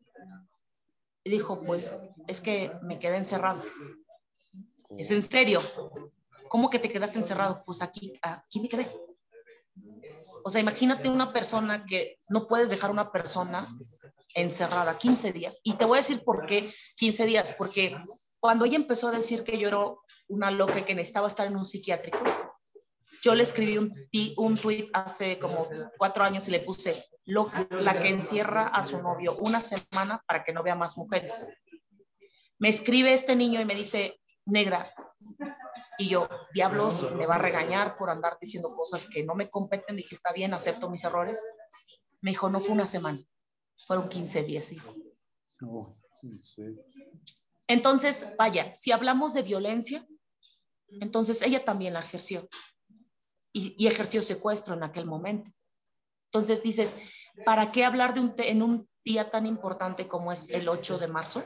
Y 1.25 1.31
dijo, 1.31 1.63
pues 1.63 1.95
es 2.27 2.41
que 2.41 2.73
me 2.83 2.99
quedé 2.99 3.17
encerrado. 3.17 3.63
Es 4.97 5.11
en 5.11 5.23
serio. 5.23 5.61
¿Cómo 6.49 6.71
que 6.71 6.79
te 6.79 6.89
quedaste 6.89 7.19
encerrado? 7.19 7.63
Pues 7.65 7.83
aquí, 7.83 8.19
aquí 8.23 8.61
me 8.61 8.69
quedé. 8.69 8.91
O 10.45 10.51
sea, 10.51 10.61
imagínate 10.61 11.09
una 11.09 11.33
persona 11.33 11.85
que 11.85 12.21
no 12.29 12.47
puedes 12.47 12.71
dejar 12.71 12.91
una 12.91 13.11
persona 13.11 13.67
encerrada 14.35 14.97
15 14.97 15.33
días. 15.33 15.61
Y 15.65 15.75
te 15.75 15.85
voy 15.85 15.99
a 15.99 16.03
decir 16.03 16.23
por 16.23 16.47
qué 16.47 16.73
15 16.97 17.27
días. 17.27 17.55
Porque 17.59 17.97
cuando 18.39 18.65
ella 18.65 18.77
empezó 18.77 19.09
a 19.09 19.13
decir 19.13 19.43
que 19.43 19.59
yo 19.59 19.69
era 19.69 19.79
una 20.29 20.51
loca 20.51 20.85
que 20.85 20.95
necesitaba 20.95 21.27
estar 21.27 21.47
en 21.47 21.57
un 21.57 21.65
psiquiátrico, 21.65 22.19
yo 23.23 23.35
le 23.35 23.43
escribí 23.43 23.77
un, 23.77 23.93
un 24.37 24.57
tweet 24.57 24.89
hace 24.93 25.41
como 25.41 25.69
cuatro 25.99 26.23
años 26.23 26.47
y 26.47 26.53
le 26.53 26.61
puse, 26.61 26.95
loca, 27.25 27.67
la 27.71 27.99
que 27.99 28.09
encierra 28.09 28.69
a 28.69 28.85
su 28.85 29.03
novio 29.03 29.35
una 29.41 29.61
semana 29.61 30.23
para 30.29 30.45
que 30.45 30.53
no 30.53 30.63
vea 30.63 30.77
más 30.77 30.97
mujeres. 30.97 31.51
Me 32.59 32.69
escribe 32.69 33.13
este 33.13 33.35
niño 33.35 33.61
y 33.61 33.65
me 33.65 33.75
dice, 33.75 34.21
negra. 34.47 34.87
Y 35.99 36.09
yo, 36.09 36.29
diablos, 36.55 37.13
me 37.13 37.27
va 37.27 37.37
a 37.37 37.39
regañar 37.39 37.97
por 37.97 38.11
andar 38.11 38.39
diciendo 38.41 38.73
cosas 38.73 39.09
que 39.09 39.25
no 39.25 39.35
me 39.35 39.51
competen. 39.51 39.97
Dije, 39.97 40.15
está 40.15 40.33
bien, 40.33 40.55
acepto 40.55 40.91
mis 40.91 41.05
errores. 41.05 41.45
Me 42.21 42.31
dijo, 42.31 42.49
no 42.49 42.61
fue 42.61 42.73
una 42.73 42.87
semana, 42.87 43.21
fueron 43.87 44.09
15 44.09 44.43
días, 44.45 44.73
hijo. 44.73 44.95
Entonces, 47.67 48.35
vaya, 48.39 48.75
si 48.75 48.93
hablamos 48.93 49.35
de 49.35 49.43
violencia, 49.43 50.07
entonces 50.89 51.43
ella 51.43 51.65
también 51.65 51.95
la 51.95 52.01
ejerció 52.01 52.49
y, 53.53 53.87
ejerció 53.87 54.23
secuestro 54.23 54.75
en 54.75 54.85
aquel 54.85 55.07
momento. 55.07 55.51
Entonces 56.27 56.63
dices, 56.63 56.99
¿para 57.45 57.73
qué 57.73 57.85
hablar 57.85 58.15
de 58.15 58.21
un 58.21 58.35
en 58.39 58.63
un 58.63 58.89
día 59.05 59.31
tan 59.31 59.47
importante 59.47 60.07
como 60.07 60.33
es 60.33 60.51
el 60.51 60.69
8 60.69 60.99
de 60.99 61.09
marzo? 61.09 61.45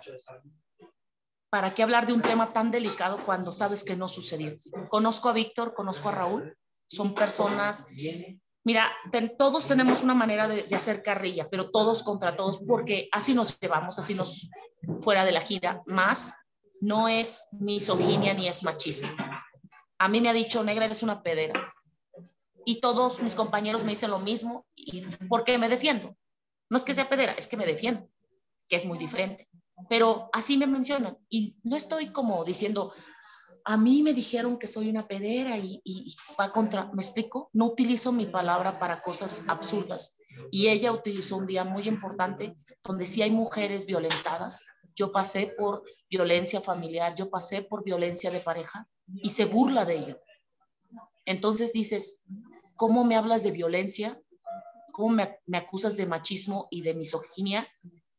¿Para 1.51 1.75
qué 1.75 1.83
hablar 1.83 2.07
de 2.07 2.13
un 2.13 2.23
tema 2.23 2.53
tan 2.53 2.71
delicado 2.71 3.19
cuando 3.25 3.53
sabes 3.53 3.85
que 3.85 3.97
no 3.97 4.09
sucedió? 4.09 4.57
Conozco 4.89 5.29
a 5.29 5.33
Víctor, 5.33 5.75
conozco 5.75 6.09
a 6.09 6.13
Raúl, 6.13 6.57
son 6.87 7.15
personas 7.15 7.87
Mira, 8.63 8.91
todos 9.39 9.67
tenemos 9.67 10.03
una 10.03 10.15
manera 10.15 10.47
de, 10.47 10.75
hacer 10.75 11.03
carrilla, 11.03 11.49
pero 11.51 11.69
todos 11.69 12.03
contra 12.03 12.37
todos, 12.37 12.59
porque 12.59 13.09
así 13.11 13.33
nos 13.33 13.59
llevamos, 13.59 13.99
así 13.99 14.15
nos 14.15 14.51
fuera 15.01 15.25
de 15.25 15.33
la 15.33 15.41
gira. 15.41 15.83
Más 15.87 16.35
no 16.81 17.09
es 17.09 17.49
misoginia 17.53 18.35
ni 18.35 18.49
es 18.49 18.63
machismo. 18.63 19.09
A 19.99 20.09
mí 20.09 20.21
me 20.21 20.29
ha 20.29 20.35
dicho, 20.35 20.63
negra, 20.63 20.85
eres 20.85 21.03
una 21.03 21.23
pedera. 21.23 21.75
Y 22.67 22.81
todos 22.81 23.23
mis 23.23 23.35
compañeros 23.35 23.83
me 23.85 23.91
dicen 23.91 24.11
lo 24.11 24.19
mismo, 24.19 24.67
y 24.77 25.07
porque 25.29 25.57
me 25.57 25.71
defiendo. 25.71 26.15
No 26.69 26.77
es 26.77 26.85
que 26.85 26.95
sea 26.95 27.09
pedera, 27.09 27.33
es 27.33 27.47
que 27.47 27.57
me 27.57 27.67
defiendo, 27.67 28.09
que 28.71 28.77
es 28.77 28.87
muy 28.87 28.97
diferente. 28.97 29.49
Pero 29.89 30.31
así 30.33 30.57
me 30.57 30.67
mencionan. 30.67 31.19
Y 31.29 31.57
no 31.65 31.77
estoy 31.77 32.13
como 32.13 32.45
diciendo, 32.45 32.93
a 33.65 33.77
mí 33.77 34.03
me 34.03 34.15
dijeron 34.15 34.59
que 34.59 34.69
soy 34.69 34.89
una 34.89 35.09
pedera 35.09 35.59
y, 35.59 36.17
va 36.39 36.53
contra, 36.53 36.87
¿me 36.93 37.03
explico? 37.03 37.51
No 37.53 37.67
utilizo 37.67 38.13
mi 38.13 38.27
palabra 38.27 38.79
para 38.79 39.03
cosas 39.03 39.45
absurdas. 39.49 40.19
Y 40.53 40.69
ella 40.69 40.93
utilizó 40.93 41.37
un 41.37 41.47
día 41.47 41.65
muy 41.65 41.89
importante 41.89 42.55
donde 42.85 43.07
sí 43.07 43.23
hay 43.23 43.33
mujeres 43.33 43.87
violentadas. 43.87 44.67
Yo 44.95 45.11
pasé 45.11 45.53
por 45.59 45.83
violencia 46.09 46.61
familiar, 46.61 47.15
yo 47.17 47.29
pasé 47.29 47.63
por 47.63 47.85
violencia 47.85 48.31
de 48.31 48.41
pareja 48.41 48.89
y 49.07 49.31
se 49.31 49.47
burla 49.47 49.85
de 49.85 49.99
ello. 49.99 50.21
Entonces 51.25 51.73
dices, 51.73 52.23
¿cómo 52.77 53.05
me 53.05 53.17
hablas 53.17 53.43
de 53.43 53.51
violencia? 53.51 54.21
¿Cómo 54.93 55.09
me, 55.11 55.39
me 55.47 55.59
acusas 55.59 55.97
de 55.97 56.07
machismo 56.07 56.69
y 56.71 56.83
de 56.83 56.95
misoginia 56.95 57.67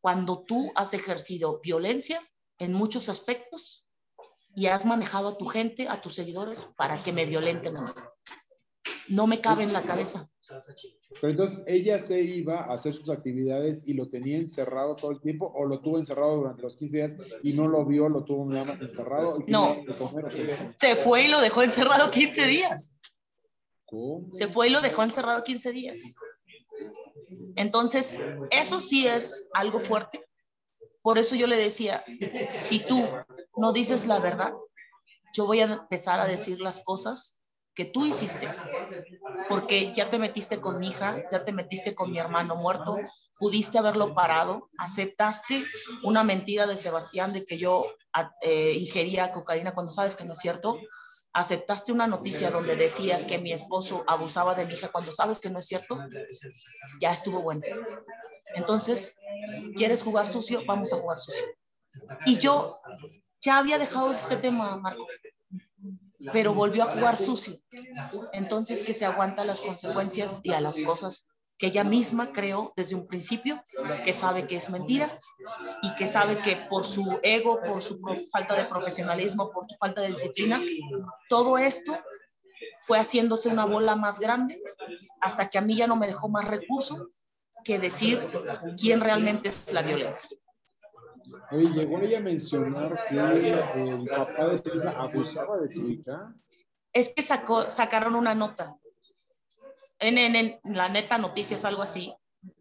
cuando 0.01 0.43
tú 0.43 0.71
has 0.75 0.93
ejercido 0.93 1.59
violencia 1.63 2.19
en 2.57 2.73
muchos 2.73 3.07
aspectos 3.07 3.87
y 4.55 4.67
has 4.67 4.85
manejado 4.85 5.29
a 5.29 5.37
tu 5.37 5.45
gente, 5.45 5.87
a 5.87 6.01
tus 6.01 6.15
seguidores, 6.15 6.65
para 6.75 7.01
que 7.01 7.13
me 7.13 7.25
violenten 7.25 7.77
a 7.77 7.81
mí. 7.81 7.91
No 9.07 9.27
me 9.27 9.39
cabe 9.39 9.63
en 9.63 9.73
la 9.73 9.83
cabeza. 9.83 10.29
Pero 11.19 11.31
entonces 11.31 11.63
ella 11.67 11.99
se 11.99 12.21
iba 12.21 12.61
a 12.61 12.73
hacer 12.73 12.93
sus 12.93 13.09
actividades 13.09 13.87
y 13.87 13.93
lo 13.93 14.09
tenía 14.09 14.37
encerrado 14.37 14.95
todo 14.95 15.11
el 15.11 15.21
tiempo 15.21 15.51
o 15.55 15.65
lo 15.65 15.79
tuvo 15.81 15.97
encerrado 15.97 16.37
durante 16.37 16.61
los 16.61 16.75
15 16.75 16.97
días 16.97 17.15
y 17.43 17.53
no 17.53 17.67
lo 17.67 17.85
vio, 17.85 18.09
lo 18.09 18.23
tuvo 18.23 18.51
encerrado. 18.53 19.43
no, 19.47 19.77
se 20.79 20.95
fue 20.95 21.25
y 21.25 21.27
lo 21.27 21.39
dejó 21.39 21.63
encerrado 21.63 22.09
15 22.09 22.47
días. 22.47 22.95
¿Cómo? 23.85 24.27
Se 24.31 24.47
fue 24.47 24.67
y 24.67 24.71
lo 24.71 24.81
dejó 24.81 25.03
encerrado 25.03 25.43
15 25.43 25.71
días. 25.71 26.15
Entonces, 27.55 28.19
eso 28.51 28.79
sí 28.79 29.07
es 29.07 29.49
algo 29.53 29.79
fuerte. 29.79 30.25
Por 31.01 31.17
eso 31.17 31.35
yo 31.35 31.47
le 31.47 31.57
decía, 31.57 32.01
si 32.49 32.79
tú 32.79 33.07
no 33.57 33.73
dices 33.73 34.07
la 34.07 34.19
verdad, 34.19 34.53
yo 35.33 35.45
voy 35.45 35.61
a 35.61 35.65
empezar 35.65 36.19
a 36.19 36.27
decir 36.27 36.59
las 36.59 36.83
cosas 36.83 37.39
que 37.73 37.85
tú 37.85 38.05
hiciste, 38.05 38.47
porque 39.47 39.93
ya 39.93 40.09
te 40.09 40.19
metiste 40.19 40.59
con 40.59 40.77
mi 40.77 40.89
hija, 40.89 41.15
ya 41.31 41.45
te 41.45 41.53
metiste 41.53 41.95
con 41.95 42.11
mi 42.11 42.19
hermano 42.19 42.55
muerto, 42.55 42.97
pudiste 43.39 43.77
haberlo 43.77 44.13
parado, 44.13 44.69
aceptaste 44.77 45.63
una 46.03 46.23
mentira 46.23 46.67
de 46.67 46.75
Sebastián 46.77 47.31
de 47.33 47.45
que 47.45 47.57
yo 47.57 47.85
eh, 48.41 48.73
ingería 48.73 49.31
cocaína 49.31 49.73
cuando 49.73 49.91
sabes 49.91 50.15
que 50.15 50.25
no 50.25 50.33
es 50.33 50.39
cierto, 50.39 50.77
aceptaste 51.33 51.91
una 51.91 52.07
noticia 52.07 52.51
donde 52.51 52.75
decía 52.75 53.25
que 53.25 53.37
mi 53.37 53.53
esposo 53.53 54.03
abusaba 54.07 54.55
de 54.55 54.65
mi 54.65 54.73
hija 54.73 54.89
cuando 54.89 55.11
sabes 55.11 55.39
que 55.39 55.49
no 55.49 55.59
es 55.59 55.67
cierto, 55.67 55.99
ya 56.99 57.11
estuvo 57.11 57.41
bueno. 57.41 57.61
Entonces, 58.55 59.17
¿quieres 59.75 60.03
jugar 60.03 60.27
sucio? 60.27 60.63
Vamos 60.65 60.91
a 60.93 60.97
jugar 60.97 61.19
sucio. 61.19 61.45
Y 62.25 62.37
yo 62.37 62.69
ya 63.41 63.57
había 63.57 63.77
dejado 63.77 64.11
este 64.13 64.35
tema, 64.35 64.77
Marco, 64.77 65.07
pero 66.33 66.53
volvió 66.53 66.83
a 66.83 66.87
jugar 66.87 67.17
sucio. 67.17 67.59
Entonces, 68.33 68.83
que 68.83 68.93
se 68.93 69.05
aguanta 69.05 69.45
las 69.45 69.61
consecuencias 69.61 70.39
y 70.43 70.53
a 70.53 70.61
las 70.61 70.79
cosas 70.79 71.27
que 71.61 71.67
ella 71.67 71.83
misma 71.83 72.33
creó 72.33 72.73
desde 72.75 72.95
un 72.95 73.05
principio, 73.05 73.63
que 74.03 74.13
sabe 74.13 74.47
que 74.47 74.55
es 74.55 74.71
mentira 74.71 75.07
y 75.83 75.93
que 75.93 76.07
sabe 76.07 76.41
que 76.41 76.55
por 76.55 76.85
su 76.85 77.19
ego, 77.21 77.61
por 77.61 77.83
su 77.83 77.99
falta 78.31 78.55
de 78.55 78.65
profesionalismo, 78.65 79.51
por 79.51 79.67
su 79.69 79.77
falta 79.77 80.01
de 80.01 80.07
disciplina, 80.07 80.59
todo 81.29 81.59
esto 81.59 81.95
fue 82.79 82.97
haciéndose 82.97 83.47
una 83.47 83.65
bola 83.65 83.95
más 83.95 84.19
grande 84.19 84.59
hasta 85.19 85.51
que 85.51 85.59
a 85.59 85.61
mí 85.61 85.75
ya 85.75 85.85
no 85.85 85.95
me 85.95 86.07
dejó 86.07 86.29
más 86.29 86.47
recurso 86.47 87.07
que 87.63 87.77
decir 87.77 88.27
quién 88.75 88.99
realmente 88.99 89.49
es 89.49 89.71
la 89.71 89.83
violenta. 89.83 90.19
Oye, 91.51 91.69
llegó 91.75 91.99
ella 91.99 92.17
a 92.17 92.21
mencionar 92.21 92.99
que 93.07 93.19
el 93.19 94.05
papá 94.05 94.47
de 94.47 94.59
tu 94.61 94.79
hija 94.79 94.93
abusaba 94.97 95.59
de 95.59 95.69
tu 95.69 95.87
hija. 95.87 96.33
Es 96.91 97.13
que 97.13 97.21
sacó, 97.21 97.69
sacaron 97.69 98.15
una 98.15 98.33
nota. 98.33 98.80
En, 100.01 100.59
la 100.63 100.89
neta 100.89 101.17
noticias, 101.17 101.63
algo 101.65 101.81
así. 101.81 102.13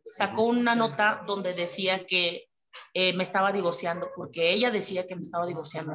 Sacó 0.04 0.42
una 0.42 0.75
nota 0.75 1.25
donde 1.26 1.54
decía 1.54 2.06
que 2.06 2.49
eh, 2.94 3.12
me 3.14 3.23
estaba 3.23 3.52
divorciando, 3.52 4.11
porque 4.14 4.52
ella 4.52 4.70
decía 4.70 5.06
que 5.06 5.16
me 5.16 5.23
estaba 5.23 5.47
divorciando. 5.47 5.94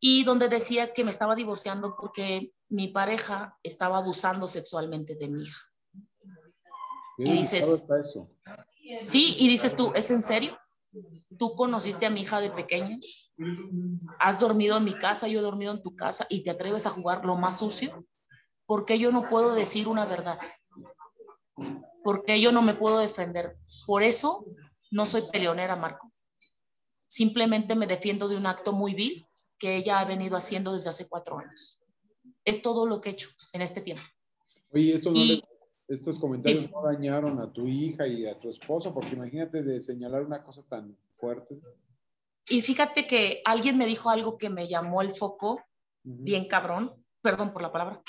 Y 0.00 0.24
donde 0.24 0.48
decía 0.48 0.92
que 0.92 1.04
me 1.04 1.10
estaba 1.10 1.34
divorciando 1.34 1.96
porque 1.96 2.52
mi 2.68 2.88
pareja 2.88 3.58
estaba 3.62 3.98
abusando 3.98 4.48
sexualmente 4.48 5.16
de 5.16 5.28
mi 5.28 5.44
hija. 5.44 5.60
Y 7.18 7.32
dices, 7.32 7.86
sí, 9.04 9.36
y 9.38 9.48
dices 9.48 9.76
tú, 9.76 9.92
¿es 9.94 10.10
en 10.10 10.22
serio? 10.22 10.58
tú 11.38 11.54
conociste 11.54 12.06
a 12.06 12.10
mi 12.10 12.22
hija 12.22 12.40
de 12.40 12.50
pequeña, 12.50 12.98
has 14.18 14.40
dormido 14.40 14.76
en 14.76 14.84
mi 14.84 14.94
casa, 14.94 15.28
yo 15.28 15.40
he 15.40 15.42
dormido 15.42 15.72
en 15.72 15.82
tu 15.82 15.96
casa 15.96 16.26
y 16.28 16.44
te 16.44 16.50
atreves 16.50 16.86
a 16.86 16.90
jugar 16.90 17.24
lo 17.24 17.36
más 17.36 17.58
sucio, 17.58 18.06
¿por 18.66 18.84
qué 18.84 18.98
yo 18.98 19.12
no 19.12 19.28
puedo 19.28 19.54
decir 19.54 19.88
una 19.88 20.04
verdad? 20.06 20.38
¿Por 22.02 22.24
qué 22.24 22.40
yo 22.40 22.52
no 22.52 22.62
me 22.62 22.74
puedo 22.74 22.98
defender? 22.98 23.56
Por 23.86 24.02
eso 24.02 24.44
no 24.90 25.06
soy 25.06 25.22
peleonera, 25.32 25.76
Marco. 25.76 26.12
Simplemente 27.08 27.76
me 27.76 27.86
defiendo 27.86 28.28
de 28.28 28.36
un 28.36 28.46
acto 28.46 28.72
muy 28.72 28.94
vil 28.94 29.26
que 29.58 29.76
ella 29.76 30.00
ha 30.00 30.04
venido 30.04 30.36
haciendo 30.36 30.72
desde 30.72 30.90
hace 30.90 31.08
cuatro 31.08 31.38
años. 31.38 31.80
Es 32.44 32.60
todo 32.60 32.86
lo 32.86 33.00
que 33.00 33.10
he 33.10 33.12
hecho 33.12 33.30
en 33.52 33.62
este 33.62 33.80
tiempo. 33.80 34.02
Oye, 34.70 34.94
esto 34.94 35.10
no 35.10 35.20
estos 35.88 36.18
comentarios 36.18 36.70
no 36.70 36.82
dañaron 36.82 37.38
a 37.40 37.52
tu 37.52 37.68
hija 37.68 38.06
y 38.06 38.26
a 38.26 38.38
tu 38.38 38.48
esposo, 38.48 38.92
porque 38.94 39.14
imagínate 39.14 39.62
de 39.62 39.80
señalar 39.80 40.22
una 40.22 40.42
cosa 40.42 40.62
tan 40.66 40.96
fuerte. 41.16 41.60
Y 42.48 42.62
fíjate 42.62 43.06
que 43.06 43.42
alguien 43.44 43.76
me 43.78 43.86
dijo 43.86 44.10
algo 44.10 44.38
que 44.38 44.50
me 44.50 44.68
llamó 44.68 45.02
el 45.02 45.12
foco, 45.12 45.62
bien 46.02 46.46
cabrón, 46.48 46.94
perdón 47.22 47.52
por 47.52 47.62
la 47.62 47.72
palabra. 47.72 48.02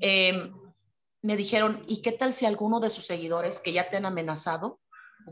Em, 0.00 0.52
me 1.22 1.36
dijeron, 1.36 1.82
¿y 1.86 2.02
qué 2.02 2.12
tal 2.12 2.32
si 2.32 2.46
alguno 2.46 2.80
de 2.80 2.90
sus 2.90 3.06
seguidores 3.06 3.60
que 3.60 3.72
ya 3.72 3.88
te 3.88 3.96
han 3.96 4.06
amenazado 4.06 4.80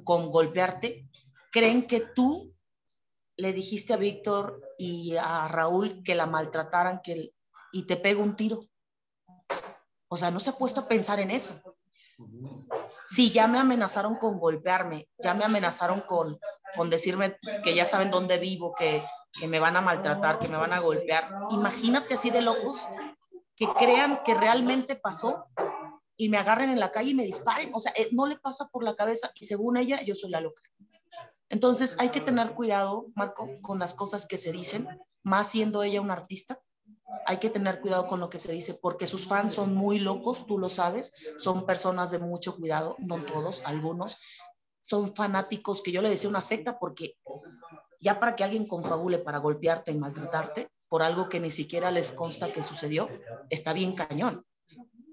con 0.04 0.30
golpearte, 0.30 1.08
creen 1.50 1.86
que 1.86 2.00
tú 2.00 2.54
le 3.36 3.52
dijiste 3.52 3.92
a 3.92 3.96
Víctor 3.96 4.62
y 4.78 5.16
a 5.16 5.48
Raúl 5.48 6.02
que 6.04 6.14
la 6.14 6.26
maltrataran 6.26 7.00
que, 7.02 7.32
y 7.72 7.86
te 7.86 7.96
pega 7.96 8.22
un 8.22 8.36
tiro? 8.36 8.60
O 10.08 10.16
sea, 10.16 10.30
no 10.30 10.40
se 10.40 10.50
ha 10.50 10.58
puesto 10.58 10.80
a 10.80 10.88
pensar 10.88 11.20
en 11.20 11.30
eso. 11.30 11.60
Sí, 13.04 13.30
ya 13.30 13.48
me 13.48 13.58
amenazaron 13.58 14.16
con 14.16 14.38
golpearme, 14.38 15.08
ya 15.18 15.34
me 15.34 15.44
amenazaron 15.44 16.00
con, 16.00 16.38
con 16.76 16.90
decirme 16.90 17.36
que 17.64 17.74
ya 17.74 17.84
saben 17.84 18.10
dónde 18.10 18.38
vivo, 18.38 18.74
que, 18.74 19.04
que 19.38 19.48
me 19.48 19.58
van 19.58 19.76
a 19.76 19.80
maltratar, 19.80 20.38
que 20.38 20.48
me 20.48 20.56
van 20.56 20.72
a 20.72 20.80
golpear. 20.80 21.30
Imagínate 21.50 22.14
así 22.14 22.30
de 22.30 22.42
locos 22.42 22.86
que 23.60 23.68
crean 23.78 24.22
que 24.24 24.32
realmente 24.34 24.96
pasó 24.96 25.44
y 26.16 26.30
me 26.30 26.38
agarren 26.38 26.70
en 26.70 26.80
la 26.80 26.90
calle 26.90 27.10
y 27.10 27.14
me 27.14 27.26
disparen. 27.26 27.70
O 27.74 27.78
sea, 27.78 27.92
eh, 27.94 28.08
no 28.12 28.26
le 28.26 28.38
pasa 28.38 28.68
por 28.72 28.82
la 28.82 28.96
cabeza 28.96 29.30
y 29.38 29.44
según 29.44 29.76
ella 29.76 30.00
yo 30.02 30.14
soy 30.14 30.30
la 30.30 30.40
loca. 30.40 30.62
Entonces 31.50 31.96
hay 31.98 32.08
que 32.08 32.22
tener 32.22 32.54
cuidado, 32.54 33.08
Marco, 33.14 33.50
con 33.60 33.78
las 33.78 33.92
cosas 33.92 34.26
que 34.26 34.38
se 34.38 34.50
dicen, 34.50 34.88
más 35.22 35.48
siendo 35.48 35.82
ella 35.82 36.00
una 36.00 36.14
artista 36.14 36.58
hay 37.26 37.38
que 37.38 37.50
tener 37.50 37.80
cuidado 37.80 38.06
con 38.06 38.20
lo 38.20 38.30
que 38.30 38.38
se 38.38 38.52
dice 38.52 38.74
porque 38.74 39.06
sus 39.06 39.26
fans 39.26 39.54
son 39.54 39.74
muy 39.74 39.98
locos, 39.98 40.46
tú 40.46 40.58
lo 40.58 40.68
sabes, 40.68 41.12
son 41.38 41.66
personas 41.66 42.10
de 42.10 42.18
mucho 42.18 42.56
cuidado, 42.56 42.96
no 42.98 43.22
todos, 43.24 43.62
algunos. 43.66 44.16
Son 44.80 45.14
fanáticos 45.14 45.82
que 45.82 45.92
yo 45.92 46.00
le 46.02 46.08
decía 46.08 46.30
una 46.30 46.40
secta 46.40 46.78
porque 46.78 47.18
ya 48.00 48.18
para 48.18 48.36
que 48.36 48.44
alguien 48.44 48.66
confabule 48.66 49.18
para 49.18 49.38
golpearte 49.38 49.92
y 49.92 49.98
maltratarte 49.98 50.70
por 50.90 51.02
algo 51.02 51.28
que 51.28 51.40
ni 51.40 51.50
siquiera 51.50 51.90
les 51.90 52.10
consta 52.10 52.52
que 52.52 52.64
sucedió, 52.64 53.08
está 53.48 53.72
bien 53.72 53.92
cañón. 53.92 54.44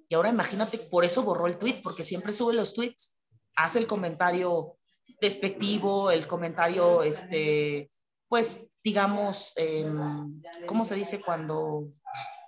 Y 0.10 0.16
ahora 0.16 0.30
imagínate, 0.30 0.80
por 0.80 1.06
eso 1.06 1.22
borró 1.22 1.46
el 1.46 1.58
tweet, 1.58 1.82
porque 1.84 2.04
siempre 2.04 2.34
sube 2.34 2.54
los 2.54 2.74
tweets, 2.74 3.20
hace 3.56 3.78
el 3.78 3.88
comentario 3.88 4.78
despectivo, 5.22 6.10
el 6.10 6.28
comentario, 6.28 7.04
este, 7.04 7.90
pues 8.28 8.70
digamos, 8.84 9.54
em, 9.58 10.42
¿cómo 10.66 10.84
se 10.84 10.96
dice 10.96 11.22
cuando 11.22 11.90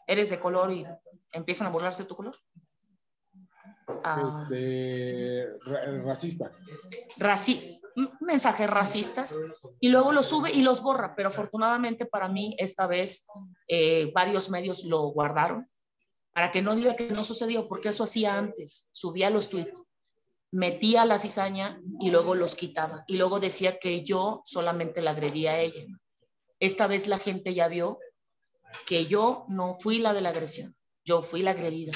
eres 0.07 0.31
de 0.31 0.39
color 0.39 0.71
y 0.71 0.85
empiezan 1.31 1.67
a 1.67 1.69
burlarse 1.69 2.05
tu 2.05 2.15
color? 2.15 2.35
Ah, 4.03 4.43
este, 4.49 5.47
racista. 6.03 6.51
Raci 7.17 7.79
mensajes 8.21 8.69
racistas 8.69 9.37
y 9.79 9.89
luego 9.89 10.13
los 10.13 10.27
sube 10.27 10.51
y 10.51 10.61
los 10.61 10.81
borra, 10.81 11.15
pero 11.15 11.29
afortunadamente 11.29 12.05
para 12.05 12.29
mí 12.29 12.55
esta 12.57 12.87
vez 12.87 13.27
eh, 13.67 14.11
varios 14.13 14.49
medios 14.49 14.85
lo 14.85 15.01
guardaron 15.07 15.69
para 16.33 16.51
que 16.51 16.61
no 16.61 16.75
diga 16.75 16.95
que 16.95 17.09
no 17.09 17.25
sucedió, 17.25 17.67
porque 17.67 17.89
eso 17.89 18.03
hacía 18.03 18.37
antes, 18.37 18.87
subía 18.91 19.29
los 19.29 19.49
tweets, 19.49 19.83
metía 20.51 21.05
la 21.05 21.17
cizaña 21.17 21.81
y 21.99 22.11
luego 22.11 22.35
los 22.35 22.55
quitaba. 22.55 23.03
Y 23.07 23.17
luego 23.17 23.39
decía 23.39 23.79
que 23.79 24.03
yo 24.03 24.41
solamente 24.45 25.01
la 25.01 25.11
agredía 25.11 25.51
a 25.51 25.59
ella. 25.59 25.85
Esta 26.59 26.87
vez 26.87 27.07
la 27.07 27.19
gente 27.19 27.53
ya 27.53 27.67
vio 27.67 27.99
que 28.85 29.07
yo 29.07 29.45
no 29.49 29.73
fui 29.73 29.99
la 29.99 30.13
de 30.13 30.21
la 30.21 30.29
agresión, 30.29 30.75
yo 31.03 31.21
fui 31.21 31.41
la 31.41 31.51
agredida, 31.51 31.91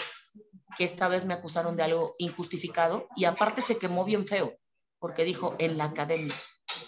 que 0.77 0.83
esta 0.83 1.07
vez 1.07 1.25
me 1.25 1.33
acusaron 1.33 1.75
de 1.75 1.83
algo 1.83 2.13
injustificado 2.17 3.07
y 3.15 3.25
aparte 3.25 3.61
se 3.61 3.77
quemó 3.77 4.05
bien 4.05 4.27
feo, 4.27 4.57
porque 4.99 5.23
dijo 5.23 5.55
en 5.59 5.77
la 5.77 5.85
academia. 5.85 6.33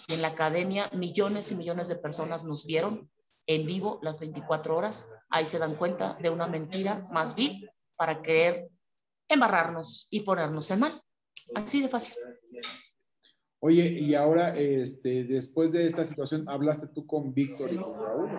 Y 0.08 0.14
en 0.14 0.22
la 0.22 0.28
academia 0.28 0.90
millones 0.92 1.50
y 1.50 1.54
millones 1.54 1.88
de 1.88 1.96
personas 1.96 2.44
nos 2.44 2.66
vieron 2.66 3.10
en 3.46 3.64
vivo 3.64 3.98
las 4.02 4.18
24 4.18 4.76
horas. 4.76 5.10
Ahí 5.28 5.44
se 5.44 5.58
dan 5.58 5.74
cuenta 5.74 6.14
de 6.20 6.30
una 6.30 6.46
mentira 6.46 7.02
más 7.12 7.34
vil 7.34 7.68
para 7.96 8.22
querer 8.22 8.68
embarrarnos 9.28 10.08
y 10.10 10.20
ponernos 10.20 10.70
en 10.70 10.80
mal. 10.80 11.02
Así 11.54 11.80
de 11.80 11.88
fácil. 11.88 12.14
Oye, 13.60 13.86
y 13.88 14.14
ahora, 14.14 14.56
este, 14.56 15.24
después 15.24 15.72
de 15.72 15.86
esta 15.86 16.04
situación, 16.04 16.48
¿hablaste 16.48 16.88
tú 16.88 17.06
con 17.06 17.32
Víctor 17.32 17.72
y 17.72 17.76
con 17.76 17.98
Raúl? 17.98 18.30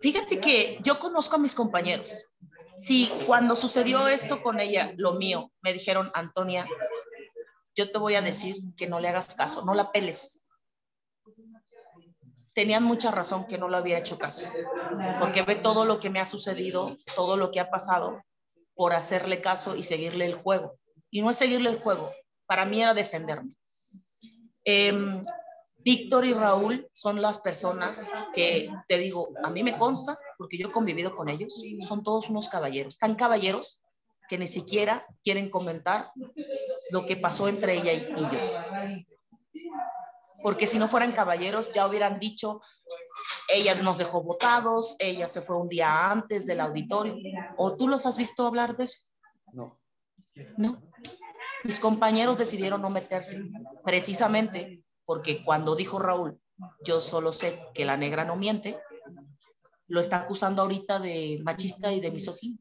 Fíjate 0.00 0.40
que 0.40 0.78
yo 0.82 0.98
conozco 0.98 1.36
a 1.36 1.38
mis 1.38 1.54
compañeros. 1.54 2.32
Sí, 2.76 3.12
cuando 3.26 3.54
sucedió 3.54 4.08
esto 4.08 4.42
con 4.42 4.60
ella, 4.60 4.94
lo 4.96 5.14
mío, 5.14 5.52
me 5.60 5.72
dijeron, 5.72 6.10
Antonia, 6.14 6.66
yo 7.74 7.90
te 7.90 7.98
voy 7.98 8.14
a 8.14 8.22
decir 8.22 8.56
que 8.76 8.86
no 8.86 9.00
le 9.00 9.08
hagas 9.08 9.34
caso, 9.34 9.64
no 9.64 9.74
la 9.74 9.92
peles. 9.92 10.44
Tenían 12.54 12.82
mucha 12.82 13.10
razón 13.10 13.46
que 13.46 13.58
no 13.58 13.68
le 13.68 13.76
había 13.76 13.98
hecho 13.98 14.18
caso, 14.18 14.50
porque 15.18 15.42
ve 15.42 15.56
todo 15.56 15.84
lo 15.84 16.00
que 16.00 16.10
me 16.10 16.20
ha 16.20 16.24
sucedido, 16.24 16.96
todo 17.14 17.36
lo 17.36 17.50
que 17.50 17.60
ha 17.60 17.70
pasado 17.70 18.22
por 18.74 18.94
hacerle 18.94 19.40
caso 19.40 19.76
y 19.76 19.82
seguirle 19.82 20.24
el 20.24 20.34
juego. 20.34 20.78
Y 21.10 21.20
no 21.20 21.30
es 21.30 21.36
seguirle 21.36 21.68
el 21.68 21.78
juego, 21.78 22.10
para 22.46 22.64
mí 22.64 22.82
era 22.82 22.94
defenderme. 22.94 23.54
Em, 24.64 25.22
Víctor 25.82 26.24
y 26.24 26.34
Raúl 26.34 26.88
son 26.92 27.22
las 27.22 27.38
personas 27.38 28.12
que, 28.34 28.70
te 28.88 28.98
digo, 28.98 29.30
a 29.42 29.50
mí 29.50 29.62
me 29.62 29.78
consta, 29.78 30.18
porque 30.36 30.58
yo 30.58 30.68
he 30.68 30.72
convivido 30.72 31.16
con 31.16 31.28
ellos, 31.28 31.62
son 31.80 32.02
todos 32.02 32.28
unos 32.28 32.48
caballeros, 32.48 32.98
tan 32.98 33.14
caballeros 33.14 33.82
que 34.28 34.38
ni 34.38 34.46
siquiera 34.46 35.06
quieren 35.24 35.50
comentar 35.50 36.12
lo 36.90 37.06
que 37.06 37.16
pasó 37.16 37.48
entre 37.48 37.74
ella 37.74 37.92
y, 37.92 38.06
yo. 38.16 39.72
Porque 40.42 40.66
si 40.66 40.78
no 40.78 40.88
fueran 40.88 41.12
caballeros, 41.12 41.72
ya 41.72 41.86
hubieran 41.86 42.18
dicho, 42.18 42.60
ella 43.52 43.74
nos 43.82 43.98
dejó 43.98 44.22
votados, 44.22 44.96
ella 44.98 45.28
se 45.28 45.40
fue 45.40 45.56
un 45.56 45.68
día 45.68 46.10
antes 46.10 46.46
del 46.46 46.60
auditorio. 46.60 47.16
¿O 47.56 47.76
tú 47.76 47.88
los 47.88 48.06
has 48.06 48.16
visto 48.16 48.46
hablar 48.46 48.76
de 48.76 48.84
eso? 48.84 49.06
No. 49.52 49.72
No. 50.56 50.80
Mis 51.64 51.80
compañeros 51.80 52.38
decidieron 52.38 52.80
no 52.80 52.88
meterse, 52.88 53.50
precisamente 53.84 54.82
porque 55.10 55.42
cuando 55.42 55.74
dijo 55.74 55.98
Raúl, 55.98 56.40
yo 56.84 57.00
solo 57.00 57.32
sé 57.32 57.60
que 57.74 57.84
la 57.84 57.96
negra 57.96 58.24
no 58.24 58.36
miente, 58.36 58.80
lo 59.88 59.98
está 59.98 60.20
acusando 60.20 60.62
ahorita 60.62 61.00
de 61.00 61.40
machista 61.42 61.92
y 61.92 61.98
de 61.98 62.12
misógino. 62.12 62.58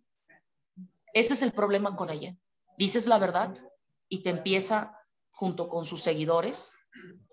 Ese 1.13 1.33
es 1.33 1.43
el 1.43 1.51
problema 1.51 1.95
con 1.95 2.09
ella. 2.09 2.35
Dices 2.75 3.05
la 3.05 3.19
verdad 3.19 3.55
y 4.07 4.23
te 4.23 4.31
empieza, 4.31 4.97
junto 5.29 5.69
con 5.69 5.85
sus 5.85 6.01
seguidores, 6.01 6.73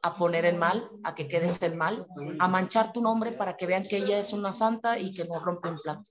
a 0.02 0.18
poner 0.18 0.44
en 0.44 0.58
mal, 0.58 0.84
a 1.02 1.14
que 1.14 1.28
quedes 1.28 1.62
en 1.62 1.78
mal, 1.78 2.06
a 2.38 2.46
manchar 2.48 2.92
tu 2.92 3.00
nombre 3.00 3.32
para 3.32 3.56
que 3.56 3.64
vean 3.64 3.84
que 3.84 3.96
ella 3.96 4.18
es 4.18 4.34
una 4.34 4.52
santa 4.52 4.98
y 4.98 5.12
que 5.12 5.24
no 5.24 5.40
rompe 5.40 5.70
un 5.70 5.78
plato. 5.78 6.10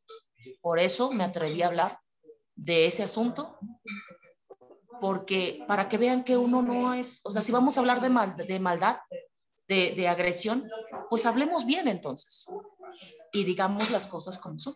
Por 0.61 0.79
eso 0.79 1.11
me 1.11 1.25
atreví 1.25 1.61
a 1.61 1.67
hablar 1.67 1.99
de 2.55 2.87
ese 2.87 3.03
asunto, 3.03 3.59
porque 5.01 5.63
para 5.67 5.87
que 5.87 5.97
vean 5.97 6.23
que 6.23 6.37
uno 6.37 6.61
no 6.61 6.93
es, 6.93 7.21
o 7.23 7.31
sea, 7.31 7.41
si 7.41 7.51
vamos 7.51 7.77
a 7.77 7.81
hablar 7.81 8.01
de, 8.01 8.09
mal, 8.09 8.35
de 8.35 8.59
maldad, 8.59 8.97
de, 9.67 9.93
de 9.95 10.07
agresión, 10.07 10.69
pues 11.09 11.25
hablemos 11.25 11.65
bien 11.65 11.87
entonces 11.87 12.47
y 13.33 13.43
digamos 13.43 13.91
las 13.91 14.07
cosas 14.07 14.37
como 14.37 14.59
son. 14.59 14.75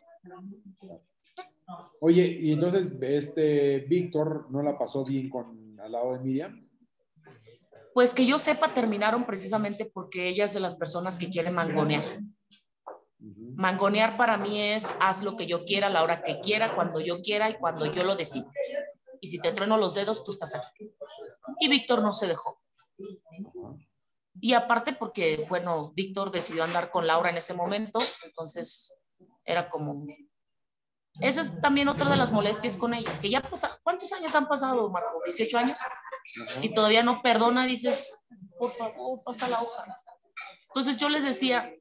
Oye, 2.01 2.25
y 2.41 2.51
entonces 2.51 2.91
este 3.01 3.79
Víctor 3.79 4.47
no 4.49 4.61
la 4.63 4.77
pasó 4.77 5.03
bien 5.03 5.29
con 5.29 5.79
al 5.79 5.91
lado 5.91 6.13
de 6.13 6.19
Miriam. 6.19 6.69
Pues 7.93 8.13
que 8.13 8.25
yo 8.25 8.39
sepa, 8.39 8.73
terminaron 8.73 9.25
precisamente 9.25 9.85
porque 9.85 10.27
ella 10.27 10.45
es 10.45 10.53
de 10.53 10.59
las 10.59 10.75
personas 10.75 11.17
que 11.17 11.29
quiere 11.29 11.51
mangonear. 11.51 12.03
Mangonear 13.55 14.15
para 14.15 14.37
mí 14.37 14.61
es 14.61 14.95
haz 15.01 15.23
lo 15.23 15.35
que 15.35 15.47
yo 15.47 15.65
quiera, 15.65 15.87
a 15.87 15.89
la 15.89 16.03
hora 16.03 16.23
que 16.23 16.39
quiera, 16.39 16.75
cuando 16.75 17.01
yo 17.01 17.21
quiera 17.21 17.49
y 17.49 17.55
cuando 17.55 17.85
yo 17.91 18.03
lo 18.03 18.15
decida. 18.15 18.49
Y 19.21 19.27
si 19.27 19.39
te 19.39 19.51
trueno 19.51 19.77
los 19.77 19.93
dedos, 19.93 20.23
tú 20.23 20.31
estás 20.31 20.55
aquí. 20.55 20.93
Y 21.59 21.67
Víctor 21.69 22.01
no 22.01 22.13
se 22.13 22.27
dejó. 22.27 22.61
Y 24.41 24.53
aparte 24.53 24.93
porque, 24.93 25.45
bueno, 25.49 25.91
Víctor 25.95 26.31
decidió 26.31 26.63
andar 26.63 26.91
con 26.91 27.07
Laura 27.07 27.29
en 27.29 27.37
ese 27.37 27.53
momento, 27.53 27.99
entonces 28.25 28.97
era 29.45 29.69
como 29.69 30.05
esa 31.21 31.41
es 31.41 31.59
también 31.59 31.89
otra 31.89 32.09
de 32.09 32.15
las 32.15 32.31
molestias 32.31 32.77
con 32.77 32.93
ella, 32.93 33.19
que 33.19 33.29
ya 33.29 33.41
pasa, 33.41 33.77
¿cuántos 33.83 34.11
años 34.13 34.35
han 34.35 34.47
pasado, 34.47 34.89
Marco? 34.89 35.21
¿18 35.27 35.53
años? 35.55 35.79
Y 36.61 36.73
todavía 36.73 37.03
no 37.03 37.21
perdona, 37.21 37.65
dices, 37.65 38.19
por 38.57 38.71
favor, 38.71 39.21
pasa 39.23 39.49
la 39.49 39.61
hoja. 39.61 39.83
Entonces 40.67 40.97
yo 40.97 41.09
les 41.09 41.23
decía, 41.23 41.73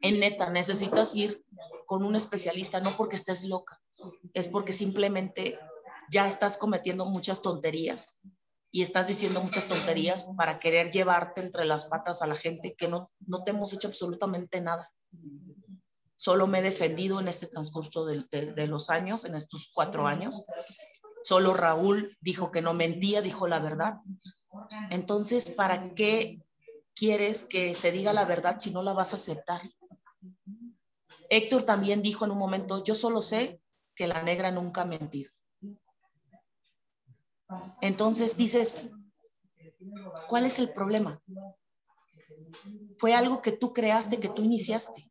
en 0.00 0.20
neta, 0.20 0.50
necesitas 0.50 1.14
ir 1.14 1.44
con 1.86 2.04
un 2.04 2.16
especialista, 2.16 2.80
no 2.80 2.96
porque 2.96 3.16
estés 3.16 3.44
loca, 3.44 3.80
es 4.34 4.48
porque 4.48 4.72
simplemente 4.72 5.58
ya 6.10 6.26
estás 6.26 6.56
cometiendo 6.56 7.04
muchas 7.04 7.42
tonterías 7.42 8.20
y 8.70 8.82
estás 8.82 9.08
diciendo 9.08 9.40
muchas 9.40 9.66
tonterías 9.66 10.24
para 10.36 10.58
querer 10.58 10.90
llevarte 10.90 11.40
entre 11.40 11.64
las 11.64 11.86
patas 11.86 12.22
a 12.22 12.26
la 12.26 12.36
gente 12.36 12.74
que 12.76 12.88
no, 12.88 13.10
no 13.26 13.42
te 13.42 13.50
hemos 13.50 13.72
hecho 13.72 13.88
absolutamente 13.88 14.60
nada. 14.60 14.90
Solo 16.16 16.46
me 16.46 16.58
he 16.58 16.62
defendido 16.62 17.20
en 17.20 17.28
este 17.28 17.46
transcurso 17.46 18.04
de, 18.04 18.66
los 18.66 18.90
años, 18.90 19.24
en 19.24 19.36
estos 19.36 19.70
cuatro 19.72 20.06
años. 20.06 20.44
Solo 21.22 21.54
Raúl 21.54 22.16
dijo 22.20 22.50
que 22.50 22.60
no 22.60 22.74
mentía, 22.74 23.22
dijo 23.22 23.46
la 23.46 23.60
verdad. 23.60 23.98
Entonces, 24.90 25.50
¿para 25.50 25.94
qué 25.94 26.42
quieres 26.94 27.44
que 27.44 27.74
se 27.74 27.92
diga 27.92 28.12
la 28.12 28.24
verdad 28.24 28.56
si 28.58 28.70
no 28.70 28.82
la 28.82 28.92
vas 28.92 29.12
a 29.12 29.16
aceptar? 29.16 29.62
Héctor 31.30 31.62
también 31.62 32.02
dijo 32.02 32.24
en 32.24 32.32
un 32.32 32.38
momento, 32.38 32.82
yo 32.82 32.94
solo 32.94 33.22
sé 33.22 33.60
que 33.94 34.08
la 34.08 34.22
negra 34.22 34.50
nunca 34.50 34.82
ha 34.82 34.86
mentido. 34.86 35.30
Entonces 37.80 38.36
dices, 38.36 38.88
¿cuál 40.28 40.44
es 40.44 40.58
el 40.58 40.72
problema? 40.72 41.22
Fue 42.98 43.14
algo 43.14 43.42
que 43.42 43.52
tú 43.52 43.72
creaste, 43.72 44.18
que 44.18 44.28
tú 44.28 44.42
iniciaste. 44.42 45.10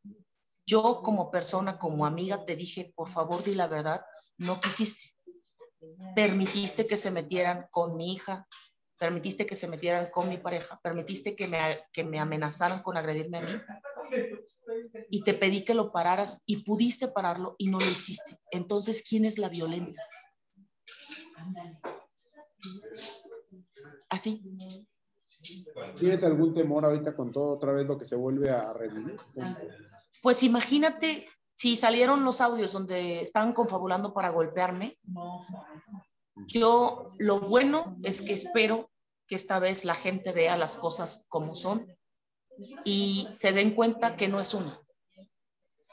Yo 0.65 1.01
como 1.01 1.31
persona, 1.31 1.79
como 1.79 2.05
amiga, 2.05 2.45
te 2.45 2.55
dije, 2.55 2.91
por 2.95 3.09
favor, 3.09 3.43
di 3.43 3.55
la 3.55 3.67
verdad, 3.67 4.01
no 4.37 4.59
quisiste. 4.59 5.15
Permitiste 6.15 6.87
que 6.87 6.97
se 6.97 7.11
metieran 7.11 7.67
con 7.71 7.95
mi 7.95 8.13
hija, 8.13 8.47
permitiste 8.97 9.45
que 9.45 9.55
se 9.55 9.67
metieran 9.67 10.09
con 10.11 10.27
mi 10.27 10.37
pareja, 10.37 10.79
permitiste 10.83 11.35
que 11.35 11.47
me, 11.47 11.57
que 11.93 12.03
me 12.03 12.19
amenazaran 12.19 12.81
con 12.81 12.97
agredirme 12.97 13.37
a 13.37 13.41
mí. 13.41 13.61
Y 15.09 15.23
te 15.23 15.33
pedí 15.33 15.63
que 15.63 15.73
lo 15.73 15.91
pararas 15.91 16.43
y 16.45 16.63
pudiste 16.63 17.07
pararlo 17.07 17.55
y 17.57 17.69
no 17.69 17.79
lo 17.79 17.85
hiciste. 17.85 18.37
Entonces, 18.51 19.03
¿quién 19.07 19.23
es 19.23 19.37
la 19.37 19.49
violenta? 19.49 20.03
Así. 24.09 24.41
¿Tienes 25.95 26.23
algún 26.23 26.53
temor 26.53 26.85
ahorita 26.85 27.15
con 27.15 27.31
todo 27.31 27.51
otra 27.51 27.71
vez 27.71 27.85
lo 27.87 27.97
que 27.97 28.05
se 28.05 28.15
vuelve 28.15 28.49
a 28.49 28.73
revivir? 28.73 29.17
Pues 30.21 30.43
imagínate 30.43 31.27
si 31.53 31.75
salieron 31.75 32.23
los 32.23 32.41
audios 32.41 32.71
donde 32.71 33.21
estaban 33.21 33.53
confabulando 33.53 34.13
para 34.13 34.29
golpearme. 34.29 34.97
Yo 36.47 37.07
lo 37.17 37.39
bueno 37.39 37.97
es 38.03 38.21
que 38.21 38.33
espero 38.33 38.89
que 39.27 39.35
esta 39.35 39.59
vez 39.59 39.83
la 39.85 39.95
gente 39.95 40.31
vea 40.31 40.57
las 40.57 40.77
cosas 40.77 41.25
como 41.29 41.55
son 41.55 41.87
y 42.85 43.27
se 43.33 43.53
den 43.53 43.71
cuenta 43.71 44.15
que 44.15 44.27
no 44.27 44.39
es 44.39 44.53
una. 44.53 44.79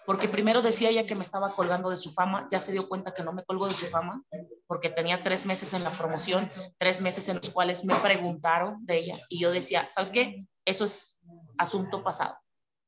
Porque 0.07 0.29
primero 0.29 0.61
decía 0.61 0.91
ella 0.91 1.07
que 1.07 1.15
me 1.15 1.23
estaba 1.23 1.51
colgando 1.55 1.89
de 1.89 1.97
su 1.97 2.13
fama, 2.13 2.47
ya 2.51 2.59
se 2.59 2.73
dio 2.73 2.89
cuenta 2.89 3.15
que 3.15 3.23
no 3.23 3.33
me 3.33 3.45
colgo 3.45 3.67
de 3.67 3.73
su 3.73 3.87
fama, 3.87 4.23
porque 4.67 4.91
tenía 4.91 5.23
tres 5.23 5.47
meses 5.47 5.75
en 5.75 5.85
la 5.85 5.91
promoción, 5.91 6.49
tres 6.79 7.01
meses 7.01 7.29
en 7.29 7.37
los 7.37 7.51
cuales 7.51 7.85
me 7.85 7.95
preguntaron 7.97 8.85
de 8.87 8.99
ella 8.99 9.19
y 9.29 9.39
yo 9.41 9.51
decía, 9.51 9.89
¿sabes 9.91 10.11
qué? 10.11 10.47
Eso 10.65 10.85
es 10.85 11.19
asunto 11.59 12.03
pasado. 12.03 12.37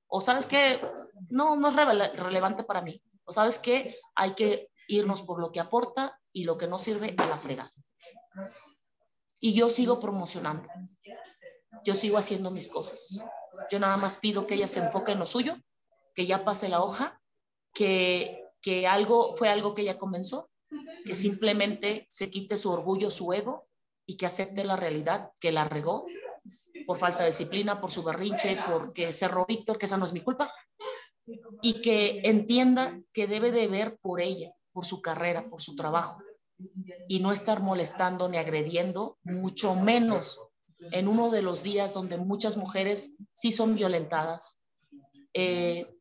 O 0.08 0.20
sabes 0.20 0.46
qué, 0.46 0.80
no, 1.28 1.56
no 1.56 1.68
es 1.68 2.16
relevante 2.16 2.64
para 2.64 2.80
mí. 2.80 3.02
O 3.24 3.32
sabes 3.32 3.58
que 3.58 3.96
hay 4.14 4.34
que 4.34 4.70
irnos 4.88 5.22
por 5.22 5.40
lo 5.40 5.50
que 5.50 5.60
aporta 5.60 6.18
y 6.32 6.44
lo 6.44 6.56
que 6.56 6.66
no 6.66 6.78
sirve 6.78 7.14
a 7.18 7.26
la 7.26 7.38
fregada. 7.38 7.70
Y 9.38 9.54
yo 9.54 9.68
sigo 9.68 10.00
promocionando. 10.00 10.68
Yo 11.84 11.94
sigo 11.94 12.18
haciendo 12.18 12.50
mis 12.50 12.68
cosas. 12.68 13.24
Yo 13.70 13.78
nada 13.78 13.96
más 13.96 14.16
pido 14.16 14.46
que 14.46 14.54
ella 14.54 14.68
se 14.68 14.80
enfoque 14.80 15.12
en 15.12 15.18
lo 15.18 15.26
suyo, 15.26 15.56
que 16.14 16.26
ya 16.26 16.44
pase 16.44 16.68
la 16.68 16.82
hoja, 16.82 17.20
que, 17.74 18.44
que 18.62 18.86
algo 18.86 19.34
fue 19.34 19.48
algo 19.48 19.74
que 19.74 19.82
ella 19.82 19.98
comenzó, 19.98 20.48
que 21.04 21.14
simplemente 21.14 22.06
se 22.08 22.30
quite 22.30 22.56
su 22.56 22.70
orgullo, 22.70 23.10
su 23.10 23.32
ego 23.32 23.66
y 24.06 24.16
que 24.16 24.26
acepte 24.26 24.64
la 24.64 24.76
realidad, 24.76 25.30
que 25.40 25.52
la 25.52 25.64
regó 25.64 26.06
por 26.86 26.98
falta 26.98 27.22
de 27.22 27.30
disciplina, 27.30 27.80
por 27.80 27.90
su 27.90 28.02
berrinche, 28.02 28.58
porque 28.70 29.12
cerró 29.12 29.44
Víctor, 29.46 29.78
que 29.78 29.86
esa 29.86 29.96
no 29.96 30.06
es 30.06 30.12
mi 30.12 30.20
culpa, 30.20 30.52
y 31.60 31.80
que 31.80 32.20
entienda 32.24 33.00
que 33.12 33.26
debe 33.26 33.50
de 33.50 33.66
ver 33.66 33.98
por 34.00 34.20
ella, 34.20 34.52
por 34.72 34.84
su 34.84 35.02
carrera, 35.02 35.48
por 35.48 35.60
su 35.60 35.74
trabajo, 35.74 36.22
y 37.08 37.18
no 37.18 37.32
estar 37.32 37.60
molestando 37.60 38.28
ni 38.28 38.38
agrediendo, 38.38 39.18
mucho 39.24 39.74
menos 39.74 40.40
en 40.92 41.08
uno 41.08 41.30
de 41.30 41.42
los 41.42 41.62
días 41.62 41.94
donde 41.94 42.18
muchas 42.18 42.56
mujeres 42.56 43.16
sí 43.32 43.50
son 43.50 43.74
violentadas. 43.74 44.62
Eh, 45.32 45.95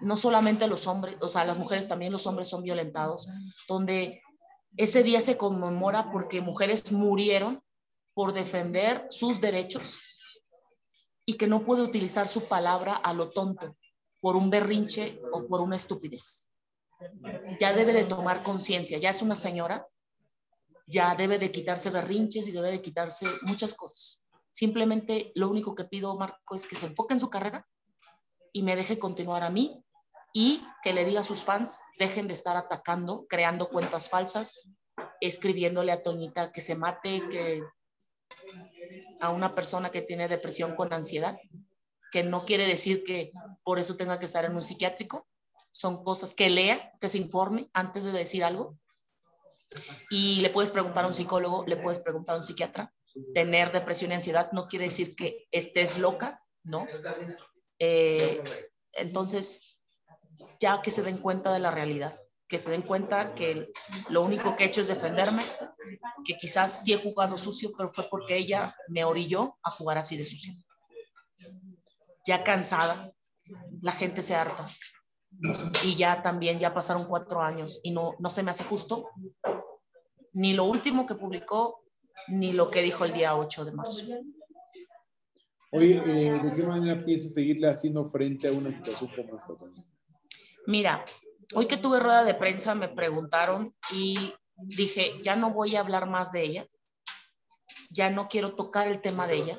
no 0.00 0.16
solamente 0.16 0.66
los 0.66 0.86
hombres, 0.86 1.16
o 1.20 1.28
sea, 1.28 1.44
las 1.44 1.58
mujeres 1.58 1.88
también 1.88 2.12
los 2.12 2.26
hombres 2.26 2.48
son 2.48 2.62
violentados, 2.62 3.28
donde 3.68 4.22
ese 4.76 5.02
día 5.02 5.20
se 5.20 5.36
conmemora 5.36 6.10
porque 6.12 6.40
mujeres 6.40 6.92
murieron 6.92 7.62
por 8.14 8.32
defender 8.32 9.06
sus 9.10 9.40
derechos 9.40 10.02
y 11.24 11.34
que 11.34 11.46
no 11.46 11.64
puede 11.64 11.82
utilizar 11.82 12.28
su 12.28 12.46
palabra 12.46 12.94
a 12.94 13.12
lo 13.12 13.30
tonto 13.30 13.76
por 14.20 14.36
un 14.36 14.50
berrinche 14.50 15.20
o 15.32 15.46
por 15.46 15.60
una 15.60 15.76
estupidez. 15.76 16.50
Ya 17.60 17.72
debe 17.72 17.92
de 17.92 18.04
tomar 18.04 18.42
conciencia, 18.42 18.98
ya 18.98 19.10
es 19.10 19.22
una 19.22 19.34
señora, 19.34 19.86
ya 20.86 21.14
debe 21.14 21.38
de 21.38 21.50
quitarse 21.50 21.90
berrinches 21.90 22.46
y 22.46 22.52
debe 22.52 22.70
de 22.70 22.82
quitarse 22.82 23.26
muchas 23.42 23.74
cosas. 23.74 24.26
Simplemente 24.50 25.32
lo 25.34 25.48
único 25.48 25.74
que 25.74 25.84
pido, 25.84 26.16
Marco, 26.16 26.54
es 26.54 26.64
que 26.64 26.76
se 26.76 26.86
enfoque 26.86 27.14
en 27.14 27.20
su 27.20 27.28
carrera 27.28 27.66
y 28.52 28.62
me 28.62 28.76
deje 28.76 28.98
continuar 28.98 29.42
a 29.42 29.50
mí 29.50 29.84
y 30.36 30.62
que 30.82 30.92
le 30.92 31.06
diga 31.06 31.20
a 31.20 31.22
sus 31.22 31.42
fans, 31.42 31.80
dejen 31.98 32.26
de 32.26 32.34
estar 32.34 32.58
atacando, 32.58 33.26
creando 33.26 33.70
cuentas 33.70 34.10
falsas, 34.10 34.68
escribiéndole 35.18 35.92
a 35.92 36.02
Toñita 36.02 36.52
que 36.52 36.60
se 36.60 36.74
mate, 36.74 37.26
que 37.30 37.62
a 39.22 39.30
una 39.30 39.54
persona 39.54 39.88
que 39.88 40.02
tiene 40.02 40.28
depresión 40.28 40.76
con 40.76 40.92
ansiedad, 40.92 41.38
que 42.12 42.22
no 42.22 42.44
quiere 42.44 42.66
decir 42.66 43.02
que 43.02 43.32
por 43.64 43.78
eso 43.78 43.96
tenga 43.96 44.18
que 44.18 44.26
estar 44.26 44.44
en 44.44 44.54
un 44.54 44.62
psiquiátrico, 44.62 45.26
son 45.70 46.04
cosas 46.04 46.34
que 46.34 46.50
lea, 46.50 46.92
que 47.00 47.08
se 47.08 47.16
informe 47.16 47.70
antes 47.72 48.04
de 48.04 48.12
decir 48.12 48.44
algo. 48.44 48.78
Y 50.10 50.42
le 50.42 50.50
puedes 50.50 50.70
preguntar 50.70 51.06
a 51.06 51.08
un 51.08 51.14
psicólogo, 51.14 51.64
le 51.66 51.78
puedes 51.78 52.00
preguntar 52.00 52.34
a 52.34 52.38
un 52.40 52.44
psiquiatra. 52.44 52.92
Tener 53.32 53.72
depresión 53.72 54.10
y 54.10 54.16
ansiedad 54.16 54.52
no 54.52 54.68
quiere 54.68 54.84
decir 54.84 55.16
que 55.16 55.48
estés 55.50 55.96
loca, 55.96 56.38
¿no? 56.62 56.86
Eh, 57.78 58.44
entonces, 58.92 59.75
ya 60.60 60.82
que 60.82 60.90
se 60.90 61.02
den 61.02 61.18
cuenta 61.18 61.52
de 61.52 61.58
la 61.58 61.70
realidad, 61.70 62.18
que 62.48 62.58
se 62.58 62.70
den 62.70 62.82
cuenta 62.82 63.34
que 63.34 63.72
lo 64.08 64.22
único 64.22 64.56
que 64.56 64.64
he 64.64 64.66
hecho 64.66 64.80
es 64.80 64.88
defenderme, 64.88 65.42
que 66.24 66.36
quizás 66.36 66.84
sí 66.84 66.92
he 66.92 66.98
jugado 66.98 67.38
sucio, 67.38 67.72
pero 67.76 67.90
fue 67.90 68.08
porque 68.10 68.36
ella 68.36 68.74
me 68.88 69.04
orilló 69.04 69.56
a 69.62 69.70
jugar 69.70 69.98
así 69.98 70.16
de 70.16 70.24
sucio. 70.24 70.52
Ya 72.26 72.44
cansada, 72.44 73.12
la 73.80 73.92
gente 73.92 74.22
se 74.22 74.34
harta. 74.34 74.66
Y 75.84 75.96
ya 75.96 76.22
también, 76.22 76.58
ya 76.58 76.72
pasaron 76.72 77.04
cuatro 77.04 77.42
años 77.42 77.80
y 77.82 77.90
no, 77.90 78.14
no 78.18 78.30
se 78.30 78.42
me 78.42 78.50
hace 78.50 78.64
justo 78.64 79.10
ni 80.36 80.52
lo 80.52 80.64
último 80.64 81.06
que 81.06 81.14
publicó, 81.14 81.82
ni 82.28 82.52
lo 82.52 82.70
que 82.70 82.82
dijo 82.82 83.06
el 83.06 83.14
día 83.14 83.34
8 83.34 83.64
de 83.64 83.72
marzo. 83.72 84.04
Oye, 85.72 85.96
eh, 86.04 86.38
¿de 86.42 86.54
qué 86.54 86.62
manera 86.62 87.02
piensas 87.02 87.32
seguirle 87.32 87.70
haciendo 87.70 88.04
frente 88.10 88.48
a 88.48 88.52
una 88.52 88.68
situación 88.68 89.10
como 89.16 89.38
esta? 89.38 89.54
Mira, 90.66 91.04
hoy 91.54 91.66
que 91.66 91.76
tuve 91.76 92.00
rueda 92.00 92.24
de 92.24 92.34
prensa 92.34 92.74
me 92.74 92.88
preguntaron 92.88 93.72
y 93.92 94.34
dije, 94.56 95.20
ya 95.22 95.36
no 95.36 95.52
voy 95.52 95.76
a 95.76 95.80
hablar 95.80 96.08
más 96.08 96.32
de 96.32 96.42
ella, 96.42 96.66
ya 97.90 98.10
no 98.10 98.28
quiero 98.28 98.56
tocar 98.56 98.88
el 98.88 99.00
tema 99.00 99.28
de 99.28 99.36
ella, 99.36 99.58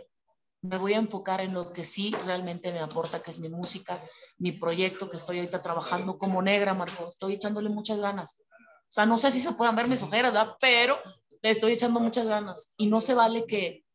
me 0.62 0.78
voy 0.78 0.94
a 0.94 0.98
enfocar 0.98 1.40
en 1.40 1.54
lo 1.54 1.72
que 1.72 1.86
sí 1.86 2.14
realmente 2.26 2.74
me 2.74 2.82
aporta, 2.82 3.22
que 3.22 3.32
es 3.32 3.40
mi 3.40 3.48
música, 3.48 4.04
mi 4.38 4.52
proyecto 4.52 5.10
que 5.10 5.16
estoy 5.16 5.38
ahorita 5.38 5.62
trabajando 5.62 6.18
como 6.18 6.42
negra, 6.42 6.74
Marco, 6.74 7.08
estoy 7.08 7.36
echándole 7.36 7.70
muchas 7.70 8.02
ganas. 8.02 8.42
O 8.42 8.92
sea, 8.92 9.06
no 9.06 9.18
sé 9.18 9.32
si 9.32 9.40
se 9.40 9.54
puedan 9.54 9.78
ver 9.78 9.88
mis 9.88 10.02
ojeras, 10.02 10.34
¿verdad? 10.34 10.56
Pero 10.60 11.00
le 11.42 11.52
estoy 11.52 11.72
echando 11.72 12.02
muchas 12.02 12.28
ganas 12.28 12.74
y 12.78 12.88
no 12.88 13.00
se 13.00 13.14
vale 13.14 13.46
que 13.46 13.86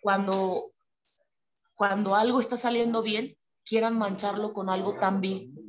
cuando, 0.00 0.70
cuando 1.74 2.14
algo 2.14 2.40
está 2.40 2.56
saliendo 2.56 3.02
bien, 3.02 3.36
quieran 3.64 3.98
mancharlo 3.98 4.54
con 4.54 4.70
algo 4.70 4.98
tan 4.98 5.20
vil. 5.20 5.63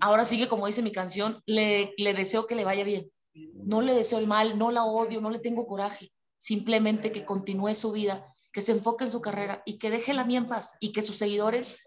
Ahora 0.00 0.24
sigue 0.24 0.48
como 0.48 0.66
dice 0.66 0.82
mi 0.82 0.92
canción, 0.92 1.42
le, 1.46 1.92
le 1.96 2.14
deseo 2.14 2.46
que 2.46 2.54
le 2.54 2.64
vaya 2.64 2.84
bien. 2.84 3.10
No 3.54 3.82
le 3.82 3.94
deseo 3.94 4.18
el 4.18 4.26
mal, 4.26 4.58
no 4.58 4.70
la 4.70 4.84
odio, 4.84 5.20
no 5.20 5.30
le 5.30 5.38
tengo 5.38 5.66
coraje. 5.66 6.10
Simplemente 6.36 7.12
que 7.12 7.24
continúe 7.24 7.74
su 7.74 7.92
vida, 7.92 8.34
que 8.52 8.60
se 8.60 8.72
enfoque 8.72 9.04
en 9.04 9.10
su 9.10 9.20
carrera 9.20 9.62
y 9.64 9.78
que 9.78 9.90
deje 9.90 10.14
la 10.14 10.24
mía 10.24 10.38
en 10.38 10.46
paz 10.46 10.76
y 10.80 10.92
que 10.92 11.02
sus 11.02 11.16
seguidores 11.16 11.84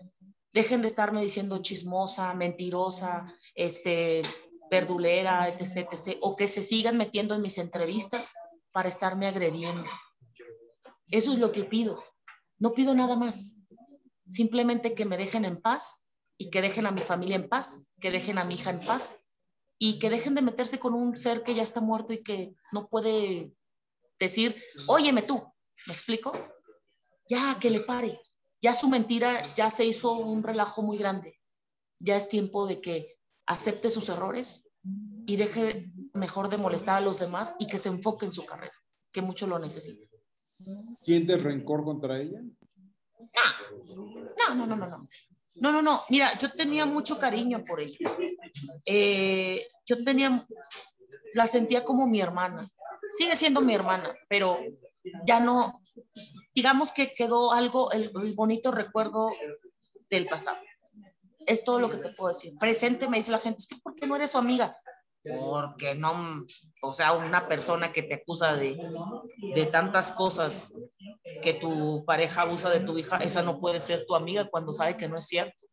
dejen 0.54 0.82
de 0.82 0.88
estarme 0.88 1.22
diciendo 1.22 1.62
chismosa, 1.62 2.34
mentirosa, 2.36 3.26
este, 3.56 4.22
verdulera, 4.70 5.50
etc, 5.50 5.90
etc, 5.92 6.18
o 6.22 6.36
que 6.36 6.48
se 6.48 6.62
sigan 6.62 6.98
metiendo 6.98 7.36
en 7.36 7.42
mis 7.42 7.58
entrevistas 7.58 8.34
para 8.72 8.90
estarme 8.90 9.28
agrediendo. 9.28 9.84
Eso 11.10 11.32
es 11.34 11.40
lo 11.40 11.52
que 11.52 11.64
pido. 11.64 12.02
No 12.60 12.72
pido 12.74 12.96
nada 12.96 13.16
más. 13.16 13.56
Simplemente 14.26 14.94
que 14.94 15.06
me 15.06 15.18
dejen 15.18 15.46
en 15.46 15.62
paz 15.62 16.03
y 16.44 16.50
que 16.50 16.62
dejen 16.62 16.86
a 16.86 16.92
mi 16.92 17.02
familia 17.02 17.38
en 17.38 17.48
paz, 17.48 17.88
que 18.02 18.12
dejen 18.12 18.38
a 18.38 18.44
mi 18.44 18.56
hija 18.56 18.70
en 18.70 18.82
paz 18.82 19.26
y 19.80 19.98
que 19.98 20.10
dejen 20.10 20.36
de 20.36 20.42
meterse 20.42 20.78
con 20.78 20.94
un 20.94 21.16
ser 21.16 21.42
que 21.42 21.56
ya 21.56 21.64
está 21.64 21.80
muerto 21.80 22.12
y 22.12 22.22
que 22.22 22.54
no 22.74 22.90
puede 22.90 23.54
decir, 24.20 24.62
óyeme 24.88 25.22
tú, 25.22 25.42
¿me 25.88 25.94
explico? 25.94 26.34
Ya, 27.30 27.58
que 27.62 27.70
le 27.70 27.80
pare. 27.80 28.20
Ya 28.62 28.74
su 28.74 28.90
mentira 28.90 29.32
ya 29.56 29.70
se 29.70 29.86
hizo 29.86 30.12
un 30.14 30.44
relajo 30.44 30.82
muy 30.82 30.98
grande. 30.98 31.40
Ya 32.00 32.18
es 32.18 32.28
tiempo 32.28 32.68
de 32.68 32.82
que 32.82 33.18
acepte 33.46 33.90
sus 33.90 34.10
errores 34.10 34.68
y 35.26 35.38
deje 35.38 35.94
mejor 36.14 36.50
de 36.50 36.58
molestar 36.58 36.98
a 36.98 37.02
los 37.02 37.20
demás 37.20 37.56
y 37.58 37.68
que 37.68 37.78
se 37.78 37.88
enfoque 37.88 38.26
en 38.26 38.34
su 38.34 38.46
carrera, 38.46 38.76
que 39.14 39.22
mucho 39.22 39.48
lo 39.48 39.60
necesita. 39.60 40.06
¿Sientes 40.38 41.42
rencor 41.42 41.86
contra 41.86 42.20
ella? 42.20 42.42
No, 44.38 44.56
no, 44.56 44.68
no, 44.68 44.76
no, 44.76 44.88
no. 44.88 45.08
No, 45.58 45.72
no, 45.72 45.82
no. 45.82 46.04
Mira, 46.10 46.38
yo 46.38 46.52
tenía 46.52 46.86
mucho 46.86 47.20
cariño 47.20 47.64
por 47.64 47.82
ella. 47.82 47.98
Eh, 48.86 49.66
yo 49.86 50.04
tenía, 50.04 50.46
la 51.34 51.48
sentía 51.48 51.84
como 51.84 52.08
mi 52.08 52.22
hermana. 52.22 52.70
Sigue 53.18 53.36
siendo 53.36 53.62
mi 53.62 53.74
hermana, 53.74 54.14
pero 54.28 54.58
ya 55.26 55.40
no, 55.40 55.82
digamos 56.56 56.92
que 56.92 57.14
quedó 57.14 57.54
algo, 57.54 57.92
el 57.92 58.12
bonito 58.36 58.72
recuerdo 58.72 59.32
del 60.10 60.28
pasado 60.28 60.58
es 61.46 61.64
todo 61.64 61.80
lo 61.80 61.90
que 61.90 61.98
te 61.98 62.10
puedo 62.10 62.34
decir. 62.34 62.58
Presente 62.60 63.08
me 63.08 63.18
dice 63.18 63.32
la 63.32 63.40
gente, 63.40 63.60
es 63.60 63.68
que 63.68 63.76
¿por 63.78 63.96
qué 63.96 64.08
no 64.08 64.16
eres 64.16 64.32
su 64.32 64.38
amiga? 64.38 64.76
Porque 65.24 65.96
no, 65.96 66.12
o 66.82 66.94
sea, 66.94 67.14
una 67.14 67.48
persona 67.48 67.94
que 67.94 68.04
te 68.04 68.16
acusa 68.16 68.56
de, 68.56 68.78
de 69.56 69.66
tantas 69.68 70.12
cosas 70.12 70.74
que 71.44 71.54
tu 71.54 72.04
pareja 72.06 72.42
abusa 72.42 72.70
de 72.70 72.80
tu 72.80 72.98
hija, 72.98 73.18
esa 73.18 73.42
no 73.42 73.60
puede 73.60 73.80
ser 73.80 74.06
tu 74.06 74.16
amiga 74.16 74.48
cuando 74.50 74.72
sabe 74.72 74.98
que 74.98 75.08
no 75.08 75.18
es 75.18 75.28
cierto. 75.28 75.66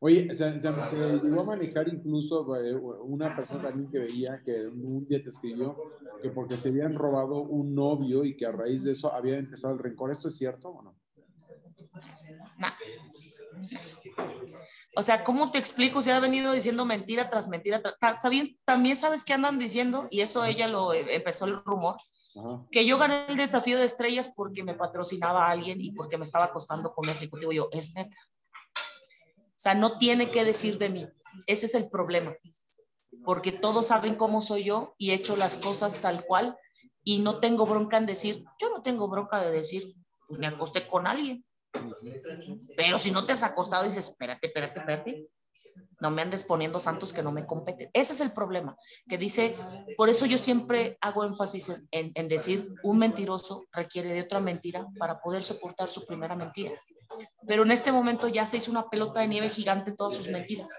Oye, 0.00 0.32
se, 0.34 0.60
se, 0.60 0.70
llegó 0.70 1.40
a 1.40 1.44
manejar 1.44 1.88
incluso 1.88 2.54
eh, 2.56 2.74
una 2.74 3.34
persona 3.34 3.62
también 3.62 3.90
que 3.90 3.98
veía 4.00 4.42
que 4.44 4.66
un 4.66 5.06
día 5.06 5.22
te 5.22 5.30
escribió 5.30 5.74
que 6.22 6.30
porque 6.30 6.56
se 6.56 6.68
habían 6.68 6.94
robado 6.94 7.40
un 7.40 7.74
novio 7.74 8.24
y 8.24 8.36
que 8.36 8.46
a 8.46 8.52
raíz 8.52 8.84
de 8.84 8.92
eso 8.92 9.12
había 9.12 9.38
empezado 9.38 9.74
el 9.74 9.80
rencor. 9.80 10.10
¿Esto 10.10 10.28
es 10.28 10.36
cierto 10.36 10.68
o 10.68 10.82
no? 10.82 10.96
No. 12.58 12.68
O 14.98 15.02
sea, 15.02 15.24
¿cómo 15.24 15.50
te 15.50 15.58
explico 15.58 16.00
si 16.00 16.10
ha 16.10 16.20
venido 16.20 16.52
diciendo 16.52 16.86
mentira 16.86 17.28
tras 17.28 17.48
mentira? 17.48 17.82
También 18.64 18.96
sabes 18.96 19.24
que 19.24 19.34
andan 19.34 19.58
diciendo, 19.58 20.08
y 20.10 20.20
eso 20.20 20.44
ella 20.44 20.68
lo 20.68 20.94
eh, 20.94 21.06
empezó 21.10 21.44
el 21.44 21.62
rumor, 21.64 21.96
que 22.70 22.86
yo 22.86 22.98
gané 22.98 23.26
el 23.28 23.36
desafío 23.36 23.78
de 23.78 23.84
estrellas 23.84 24.32
porque 24.34 24.64
me 24.64 24.74
patrocinaba 24.74 25.46
a 25.46 25.50
alguien 25.50 25.80
y 25.80 25.92
porque 25.92 26.18
me 26.18 26.24
estaba 26.24 26.46
acostando 26.46 26.94
con 26.94 27.06
un 27.06 27.14
ejecutivo. 27.14 27.52
Yo, 27.52 27.68
es 27.72 27.94
neta. 27.94 28.16
O 28.74 29.58
sea, 29.58 29.74
no 29.74 29.98
tiene 29.98 30.30
que 30.30 30.44
decir 30.44 30.78
de 30.78 30.90
mí. 30.90 31.08
Ese 31.46 31.66
es 31.66 31.74
el 31.74 31.88
problema. 31.88 32.34
Porque 33.24 33.52
todos 33.52 33.86
saben 33.86 34.14
cómo 34.14 34.40
soy 34.40 34.64
yo 34.64 34.94
y 34.98 35.10
he 35.10 35.14
hecho 35.14 35.36
las 35.36 35.56
cosas 35.56 36.00
tal 36.00 36.24
cual 36.24 36.56
y 37.02 37.20
no 37.20 37.38
tengo 37.38 37.66
bronca 37.66 37.96
en 37.96 38.06
decir, 38.06 38.44
yo 38.60 38.68
no 38.70 38.82
tengo 38.82 39.08
bronca 39.08 39.40
de 39.40 39.50
decir, 39.50 39.94
pues 40.26 40.40
me 40.40 40.48
acosté 40.48 40.86
con 40.86 41.06
alguien. 41.06 41.44
Pero 42.76 42.98
si 42.98 43.10
no 43.10 43.24
te 43.24 43.32
has 43.32 43.42
acostado, 43.42 43.84
dices, 43.84 44.08
espérate, 44.08 44.48
espérate, 44.48 44.78
espérate. 44.78 45.28
No 46.00 46.10
me 46.10 46.22
andes 46.22 46.44
poniendo 46.44 46.80
santos 46.80 47.12
que 47.12 47.22
no 47.22 47.32
me 47.32 47.46
competen. 47.46 47.90
Ese 47.92 48.12
es 48.12 48.20
el 48.20 48.32
problema, 48.32 48.76
que 49.08 49.18
dice, 49.18 49.54
por 49.96 50.08
eso 50.08 50.26
yo 50.26 50.38
siempre 50.38 50.98
hago 51.00 51.24
énfasis 51.24 51.70
en, 51.90 52.12
en, 52.14 52.28
decir, 52.28 52.74
un 52.82 52.98
mentiroso 52.98 53.64
requiere 53.72 54.12
de 54.12 54.22
otra 54.22 54.40
mentira 54.40 54.86
para 54.98 55.20
poder 55.20 55.42
soportar 55.42 55.88
su 55.88 56.04
primera 56.04 56.36
mentira. 56.36 56.72
Pero 57.46 57.62
en 57.62 57.70
este 57.70 57.92
momento 57.92 58.28
ya 58.28 58.46
se 58.46 58.58
hizo 58.58 58.70
una 58.70 58.88
pelota 58.90 59.20
de 59.20 59.28
nieve 59.28 59.48
gigante 59.48 59.92
todas 59.92 60.14
sus 60.14 60.28
mentiras. 60.28 60.72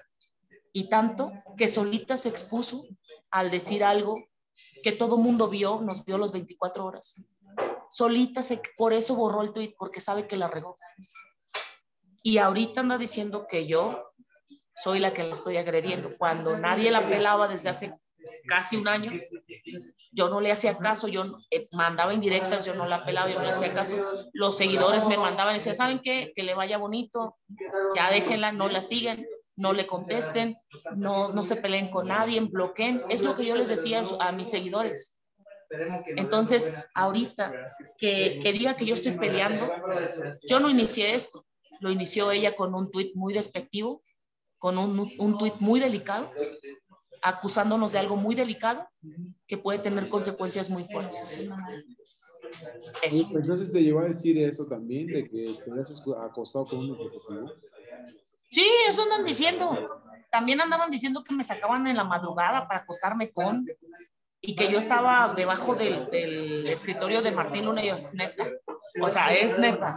Y 0.74 0.90
tanto 0.90 1.32
que 1.58 1.68
solita 1.68 2.18
se 2.18 2.30
expuso 2.30 2.84
al 3.32 3.50
decir 3.50 3.84
algo 3.84 4.16
que 4.84 4.92
todo 4.92 5.18
mundo 5.18 5.48
vio, 5.48 5.82
nos 5.82 6.06
vio 6.06 6.18
los 6.18 6.32
24 6.32 6.86
horas. 6.86 7.24
Solita 7.90 8.42
se, 8.42 8.62
por 8.78 8.94
eso 8.94 9.16
borró 9.16 9.42
el 9.42 9.54
tweet, 9.54 9.76
porque 9.78 10.02
sabe 10.02 10.28
que 10.28 10.38
la 10.38 10.48
regó. 10.48 10.76
Y 12.22 12.40
ahorita 12.40 12.82
anda 12.82 12.98
diciendo 12.98 13.48
que 13.48 13.68
yo 13.68 14.12
soy 14.78 15.00
la 15.00 15.14
que 15.14 15.24
la 15.24 15.34
estoy 15.34 15.58
agrediendo, 15.58 16.12
cuando 16.18 16.58
nadie 16.58 16.92
la 16.92 17.08
pelaba 17.08 17.48
desde 17.48 17.70
hace 17.70 17.94
casi 18.48 18.78
un 18.78 18.88
año. 18.88 19.12
Yo 20.12 20.30
no 20.30 20.42
le 20.42 20.52
hacía 20.52 20.78
caso, 20.78 21.08
yo 21.08 21.26
eh, 21.52 21.68
mandaba 21.74 22.14
indirectas, 22.14 22.66
yo 22.66 22.76
no 22.76 22.88
la 22.88 23.04
pelaba, 23.06 23.30
yo 23.30 23.38
no 23.38 23.44
le 23.44 23.52
hacía 23.52 23.74
caso. 23.74 23.96
Los 24.34 24.58
seguidores 24.58 25.08
me 25.08 25.18
mandaban 25.18 25.54
y 25.56 25.58
decían, 25.58 25.76
¿saben 25.76 26.00
qué? 26.00 26.32
Que 26.36 26.44
le 26.44 26.54
vaya 26.54 26.78
bonito, 26.78 27.38
ya 27.96 28.10
déjenla, 28.10 28.52
no 28.52 28.70
la 28.70 28.82
siguen, 28.82 29.28
no 29.56 29.74
le 29.74 29.88
contesten, 29.88 30.56
no, 30.96 31.30
no 31.30 31.44
se 31.44 31.56
peleen 31.56 31.90
con 31.90 32.08
nadie, 32.08 32.40
bloqueen. 32.42 33.02
Es 33.10 33.22
lo 33.22 33.36
que 33.36 33.46
yo 33.46 33.56
les 33.56 33.70
decía 33.70 34.04
a 34.20 34.32
mis 34.32 34.50
seguidores. 34.50 35.18
Entonces, 36.16 36.74
ahorita 36.94 37.52
que, 37.98 38.40
que 38.42 38.54
diga 38.54 38.76
que 38.76 38.86
yo 38.86 38.94
estoy 38.94 39.14
peleando, 39.14 39.70
yo 40.48 40.60
no 40.60 40.70
inicié 40.70 41.14
esto, 41.14 41.46
lo 41.80 41.92
inició 41.92 42.32
ella 42.32 42.56
con 42.56 42.74
un 42.74 42.90
tuit 42.90 43.14
muy 43.16 43.34
despectivo, 43.34 44.02
con 44.58 44.78
un, 44.78 45.12
un 45.18 45.38
tuit 45.38 45.56
muy 45.60 45.80
delicado, 45.80 46.32
acusándonos 47.22 47.92
de 47.92 48.00
algo 48.00 48.16
muy 48.16 48.36
delicado 48.36 48.88
que 49.48 49.58
puede 49.58 49.80
tener 49.80 50.10
consecuencias 50.10 50.70
muy 50.70 50.84
fuertes. 50.86 51.50
Eso. 53.02 53.30
Entonces 53.34 53.72
te 53.72 53.84
llevó 53.84 54.00
a 54.00 54.06
decir 54.06 54.38
eso 54.38 54.66
también, 54.66 55.08
de 55.08 55.30
que 55.30 55.60
te 55.64 55.72
habías 55.72 56.04
acostado 56.22 56.66
con 56.66 56.80
un 56.80 56.96
ejecutivo. 56.96 57.52
Sí, 58.50 58.66
eso 58.88 59.04
andan 59.04 59.26
diciendo. 59.26 60.02
También 60.32 60.62
andaban 60.62 60.92
diciendo 60.92 61.24
que 61.24 61.34
me 61.34 61.44
sacaban 61.44 61.88
en 61.88 61.98
la 61.98 62.04
madrugada 62.04 62.68
para 62.68 62.82
acostarme 62.82 63.32
con 63.32 63.66
y 64.42 64.56
que 64.56 64.72
yo 64.72 64.78
estaba 64.78 65.34
debajo 65.36 65.76
del, 65.76 66.10
del 66.10 66.68
escritorio 66.68 67.22
de 67.22 67.32
Martín 67.32 67.66
Luna 67.66 67.84
y 67.84 67.90
es 67.90 68.14
neta. 68.14 68.48
O 69.02 69.10
sea, 69.10 69.34
es 69.34 69.58
neta 69.58 69.96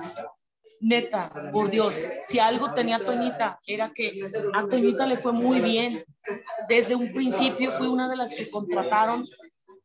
neta, 0.81 1.31
por 1.53 1.71
Dios, 1.71 2.09
si 2.27 2.39
algo 2.39 2.73
tenía 2.73 2.99
Toñita, 2.99 3.61
era 3.67 3.93
que 3.93 4.21
a 4.55 4.67
Toñita 4.67 5.07
le 5.07 5.17
fue 5.17 5.33
muy 5.33 5.61
bien. 5.61 6.03
Desde 6.69 6.95
un 6.95 7.13
principio 7.13 7.73
fui 7.73 7.87
una 7.87 8.09
de 8.09 8.17
las 8.17 8.35
que 8.35 8.51
contrataron, 8.51 9.25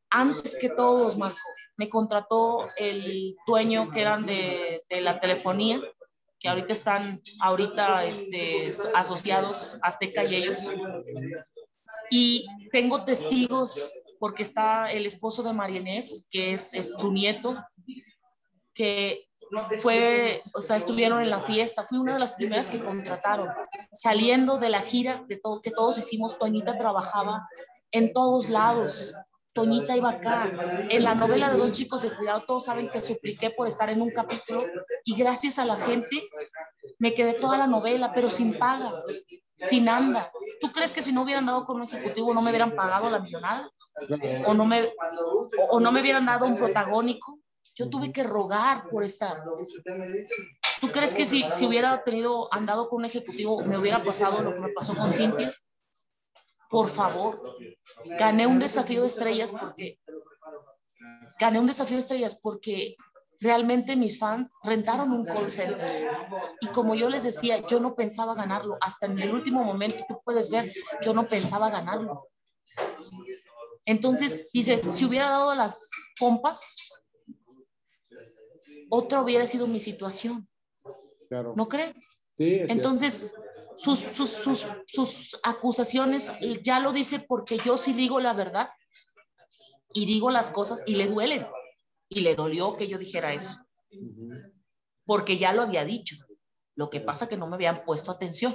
antes 0.10 0.58
que 0.60 0.70
todos, 0.70 1.18
Marco. 1.18 1.40
Me 1.78 1.90
contrató 1.90 2.68
el 2.78 3.36
dueño 3.46 3.92
que 3.92 4.02
eran 4.02 4.26
de, 4.26 4.84
de 4.90 5.02
la 5.02 5.20
telefonía, 5.20 5.82
que 6.40 6.48
ahorita 6.48 6.72
están 6.72 7.22
ahorita 7.42 8.06
este, 8.06 8.72
asociados 8.94 9.78
Azteca 9.82 10.24
y 10.24 10.36
ellos. 10.36 10.70
Y 12.10 12.46
tengo 12.72 13.04
testigos 13.04 13.92
porque 14.20 14.44
está 14.44 14.92
el 14.92 15.06
esposo 15.06 15.44
de 15.44 15.52
Marianés, 15.52 16.28
que 16.32 16.54
es, 16.54 16.74
es 16.74 16.94
su 16.98 17.12
nieto, 17.12 17.62
que 18.74 19.28
fue, 19.82 20.42
o 20.54 20.62
sea, 20.62 20.76
estuvieron 20.76 21.22
en 21.22 21.30
la 21.30 21.40
fiesta, 21.40 21.86
fui 21.88 21.98
una 21.98 22.14
de 22.14 22.20
las 22.20 22.34
primeras 22.34 22.70
que 22.70 22.84
contrataron. 22.84 23.50
Saliendo 23.92 24.58
de 24.58 24.70
la 24.70 24.82
gira 24.82 25.24
de 25.28 25.38
todo, 25.38 25.62
que 25.62 25.72
todos 25.72 25.98
hicimos, 25.98 26.38
Toñita 26.38 26.78
trabajaba 26.78 27.48
en 27.92 28.14
todos 28.14 28.50
lados. 28.50 29.16
Toñita 29.54 29.96
iba 29.96 30.10
acá. 30.10 30.52
En 30.90 31.04
la 31.04 31.16
novela 31.16 31.50
de 31.50 31.58
Dos 31.58 31.72
Chicos 31.72 32.02
de 32.02 32.14
Cuidado, 32.14 32.44
todos 32.46 32.66
saben 32.66 32.90
que 32.90 33.00
supliqué 33.00 33.52
por 33.52 33.68
estar 33.68 33.90
en 33.90 34.02
un 34.02 34.10
capítulo 34.10 34.66
y 35.06 35.16
gracias 35.16 35.60
a 35.60 35.66
la 35.66 35.78
gente 35.78 36.22
me 37.00 37.14
quedé 37.14 37.34
toda 37.34 37.58
la 37.58 37.68
novela, 37.68 38.12
pero 38.14 38.30
sin 38.30 38.58
paga, 38.60 38.92
sin 39.60 39.88
anda. 39.88 40.30
¿Tú 40.60 40.72
crees 40.74 40.92
que 40.92 41.02
si 41.02 41.14
no 41.14 41.22
hubieran 41.22 41.46
dado 41.46 41.66
con 41.66 41.78
un 41.78 41.84
ejecutivo 41.84 42.34
no 42.34 42.42
me 42.42 42.50
hubieran 42.50 42.76
pagado 42.76 43.10
la 43.10 43.20
millonada? 43.20 43.70
¿O 44.46 44.54
no 44.54 44.66
me, 44.66 44.92
o 45.70 45.80
no 45.80 45.92
me 45.92 46.02
hubieran 46.02 46.26
dado 46.26 46.46
un 46.46 46.58
protagónico? 46.58 47.40
Yo 47.76 47.90
tuve 47.90 48.12
que 48.12 48.24
rogar 48.24 48.90
por 48.90 49.04
estar. 49.04 49.44
¿Tú 50.82 50.92
crees 50.92 51.14
que 51.14 51.26
si, 51.26 51.50
si 51.52 51.66
hubiera 51.66 52.04
tenido, 52.04 52.54
andado 52.54 52.90
con 52.90 53.00
un 53.00 53.06
ejecutivo, 53.06 53.64
me 53.64 53.78
hubiera 53.78 54.00
pasado 54.00 54.42
lo 54.42 54.54
que 54.54 54.62
me 54.62 54.70
pasó 54.70 54.96
con 54.96 55.12
Cintia? 55.12 55.54
Por 56.70 56.88
favor, 56.88 57.58
gané 58.18 58.48
un 58.48 58.60
desafío 58.60 59.02
de 59.02 59.08
estrellas 59.08 59.52
porque 59.52 60.00
gané 61.40 61.60
un 61.60 61.68
desafío 61.68 61.96
de 61.96 62.02
estrellas 62.02 62.40
porque 62.42 62.96
realmente 63.40 63.96
mis 63.96 64.20
fans 64.20 64.52
rentaron 64.64 65.12
un 65.12 65.26
call 65.26 65.52
center. 65.52 66.10
Y 66.62 66.68
como 66.68 66.96
yo 66.96 67.10
les 67.10 67.24
decía, 67.24 67.66
yo 67.68 67.80
no 67.80 67.96
pensaba 67.96 68.36
ganarlo. 68.36 68.78
Hasta 68.82 69.06
en 69.06 69.20
el 69.20 69.34
último 69.34 69.64
momento, 69.64 69.98
tú 70.08 70.20
puedes 70.24 70.50
ver, 70.50 70.72
yo 71.02 71.14
no 71.14 71.26
pensaba 71.26 71.70
ganarlo. 71.70 72.30
Entonces, 73.86 74.50
dices, 74.52 74.82
si 74.82 75.06
hubiera 75.06 75.30
dado 75.30 75.54
las 75.56 75.90
pompas, 76.20 77.05
otra 78.89 79.21
hubiera 79.21 79.45
sido 79.48 79.67
mi 79.67 79.80
situación. 79.80 80.48
¿No 81.30 81.67
cree? 81.67 81.93
Sí, 82.34 82.62
Entonces, 82.67 83.32
sus, 83.76 84.00
sus, 84.00 84.30
sus, 84.30 84.67
sus, 84.88 85.39
acusaciones 85.43 86.32
ya 86.62 86.80
lo 86.80 86.93
dice 86.93 87.19
porque 87.19 87.58
yo 87.58 87.78
sí 87.78 87.93
digo 87.93 88.19
la 88.19 88.34
verdad 88.34 88.69
y 89.93 90.06
digo 90.06 90.32
las 90.32 90.50
cosas 90.50 90.84
y 90.86 90.95
le 90.95 91.08
duelen. 91.08 91.48
Y 92.10 92.19
le 92.19 92.36
dolió 92.36 92.76
que 92.76 92.88
yo 92.88 92.98
dijera 92.98 93.34
eso. 93.34 93.65
Porque 95.06 95.38
ya 95.38 95.54
lo 95.54 95.63
había 95.63 95.86
dicho. 95.86 96.17
Lo 96.76 96.89
que 96.89 97.00
pasa 97.00 97.28
que 97.28 97.38
no 97.38 97.48
me 97.48 97.56
habían 97.56 97.84
puesto 97.84 98.12
atención. 98.12 98.54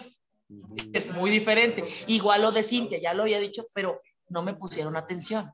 Es 0.92 1.12
muy 1.12 1.30
diferente. 1.30 1.84
Igual 2.06 2.42
lo 2.42 2.52
de 2.52 2.62
Cintia, 2.62 3.00
ya 3.00 3.14
lo 3.14 3.22
había 3.22 3.40
dicho, 3.40 3.64
pero 3.74 4.00
no 4.28 4.42
me 4.42 4.54
pusieron 4.54 4.96
atención. 4.96 5.50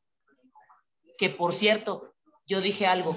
Que 1.18 1.30
por 1.30 1.54
cierto, 1.54 2.14
yo 2.46 2.60
dije 2.60 2.86
algo, 2.86 3.16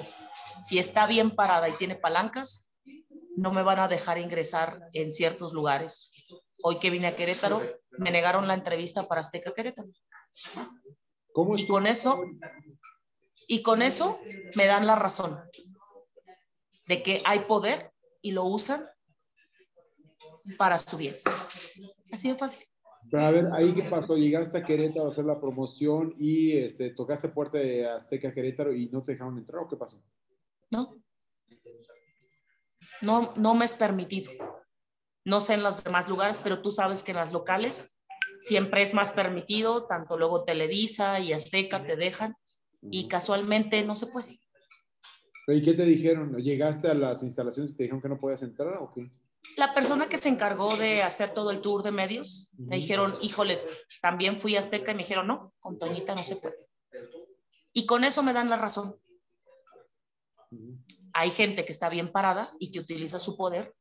si 0.59 0.79
está 0.79 1.07
bien 1.07 1.31
parada 1.31 1.69
y 1.69 1.77
tiene 1.77 1.95
palancas, 1.95 2.73
no 3.35 3.51
me 3.51 3.63
van 3.63 3.79
a 3.79 3.87
dejar 3.87 4.17
ingresar 4.17 4.89
en 4.93 5.13
ciertos 5.13 5.53
lugares. 5.53 6.11
Hoy 6.61 6.77
que 6.79 6.89
vine 6.89 7.07
a 7.07 7.15
Querétaro, 7.15 7.61
me 7.91 8.11
negaron 8.11 8.47
la 8.47 8.53
entrevista 8.53 9.07
para 9.07 9.21
Azteca 9.21 9.53
Querétaro. 9.53 9.89
¿Cómo 11.31 11.55
y 11.55 11.65
con 11.67 11.87
eso, 11.87 12.21
y 13.47 13.61
con 13.61 13.81
eso 13.81 14.19
me 14.55 14.65
dan 14.65 14.85
la 14.85 14.95
razón 14.95 15.39
de 16.87 17.01
que 17.01 17.21
hay 17.25 17.39
poder 17.41 17.91
y 18.21 18.31
lo 18.31 18.43
usan 18.43 18.85
para 20.57 20.77
su 20.77 20.97
bien. 20.97 21.15
Así 22.11 22.29
de 22.29 22.35
fácil. 22.35 22.65
Pero 23.09 23.23
a 23.23 23.31
ver, 23.31 23.47
ahí 23.53 23.73
qué 23.73 23.83
pasó, 23.83 24.17
llegaste 24.17 24.57
a 24.57 24.63
Querétaro 24.63 25.07
a 25.07 25.11
hacer 25.11 25.25
la 25.25 25.39
promoción 25.39 26.13
y 26.17 26.57
este, 26.57 26.89
tocaste 26.91 27.29
puerta 27.29 27.57
de 27.57 27.87
Azteca 27.87 28.33
Querétaro 28.33 28.73
y 28.73 28.89
no 28.89 29.01
te 29.01 29.13
dejaron 29.13 29.37
entrar 29.37 29.63
o 29.63 29.67
qué 29.67 29.77
pasó? 29.77 30.03
No. 30.71 31.01
No, 33.01 33.33
no 33.35 33.53
me 33.55 33.65
es 33.65 33.75
permitido. 33.75 34.31
No 35.25 35.41
sé 35.41 35.55
en 35.55 35.63
los 35.63 35.83
demás 35.83 36.09
lugares, 36.09 36.39
pero 36.39 36.61
tú 36.61 36.71
sabes 36.71 37.03
que 37.03 37.11
en 37.11 37.17
las 37.17 37.33
locales 37.33 37.99
siempre 38.39 38.81
es 38.81 38.93
más 38.93 39.11
permitido, 39.11 39.85
tanto 39.85 40.17
luego 40.17 40.43
Televisa 40.43 41.19
y 41.19 41.33
Azteca 41.33 41.85
te 41.85 41.97
dejan 41.97 42.35
y 42.89 43.07
casualmente 43.07 43.83
no 43.83 43.95
se 43.95 44.07
puede. 44.07 44.39
¿Y 45.47 45.63
qué 45.63 45.73
te 45.73 45.83
dijeron? 45.83 46.35
¿Llegaste 46.37 46.89
a 46.89 46.93
las 46.93 47.23
instalaciones 47.23 47.71
y 47.71 47.77
te 47.77 47.83
dijeron 47.83 48.01
que 48.01 48.09
no 48.09 48.19
podías 48.19 48.43
entrar 48.43 48.77
o 48.77 48.91
qué? 48.93 49.09
La 49.57 49.73
persona 49.73 50.07
que 50.07 50.17
se 50.17 50.29
encargó 50.29 50.75
de 50.77 51.01
hacer 51.01 51.31
todo 51.31 51.51
el 51.51 51.61
tour 51.61 51.81
de 51.81 51.91
medios, 51.91 52.49
me 52.57 52.75
dijeron, 52.75 53.13
híjole, 53.21 53.61
también 54.01 54.35
fui 54.35 54.55
a 54.55 54.59
Azteca 54.59 54.91
y 54.91 54.95
me 54.95 55.03
dijeron, 55.03 55.27
no, 55.27 55.53
con 55.59 55.77
Toñita 55.77 56.13
no 56.13 56.23
se 56.23 56.35
puede. 56.35 56.67
Y 57.73 57.85
con 57.85 58.03
eso 58.03 58.21
me 58.21 58.33
dan 58.33 58.49
la 58.49 58.57
razón. 58.57 58.95
Hay 61.13 61.31
gente 61.31 61.65
que 61.65 61.71
está 61.71 61.89
bien 61.89 62.11
parada 62.11 62.49
y 62.59 62.71
que 62.71 62.79
utiliza 62.79 63.19
su 63.19 63.35
poder 63.35 63.73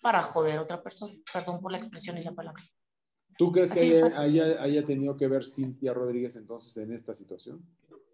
para 0.00 0.22
joder 0.22 0.58
a 0.58 0.62
otra 0.62 0.82
persona. 0.82 1.14
Perdón 1.32 1.60
por 1.60 1.72
la 1.72 1.78
expresión 1.78 2.18
y 2.18 2.22
la 2.22 2.32
palabra. 2.32 2.62
¿Tú 3.36 3.50
crees 3.50 3.72
que 3.72 4.02
haya, 4.18 4.84
tenido 4.84 5.16
que 5.16 5.28
ver 5.28 5.44
Cintia 5.44 5.92
Rodríguez 5.92 6.36
entonces 6.36 6.76
en 6.76 6.92
esta 6.92 7.14
situación? 7.14 7.64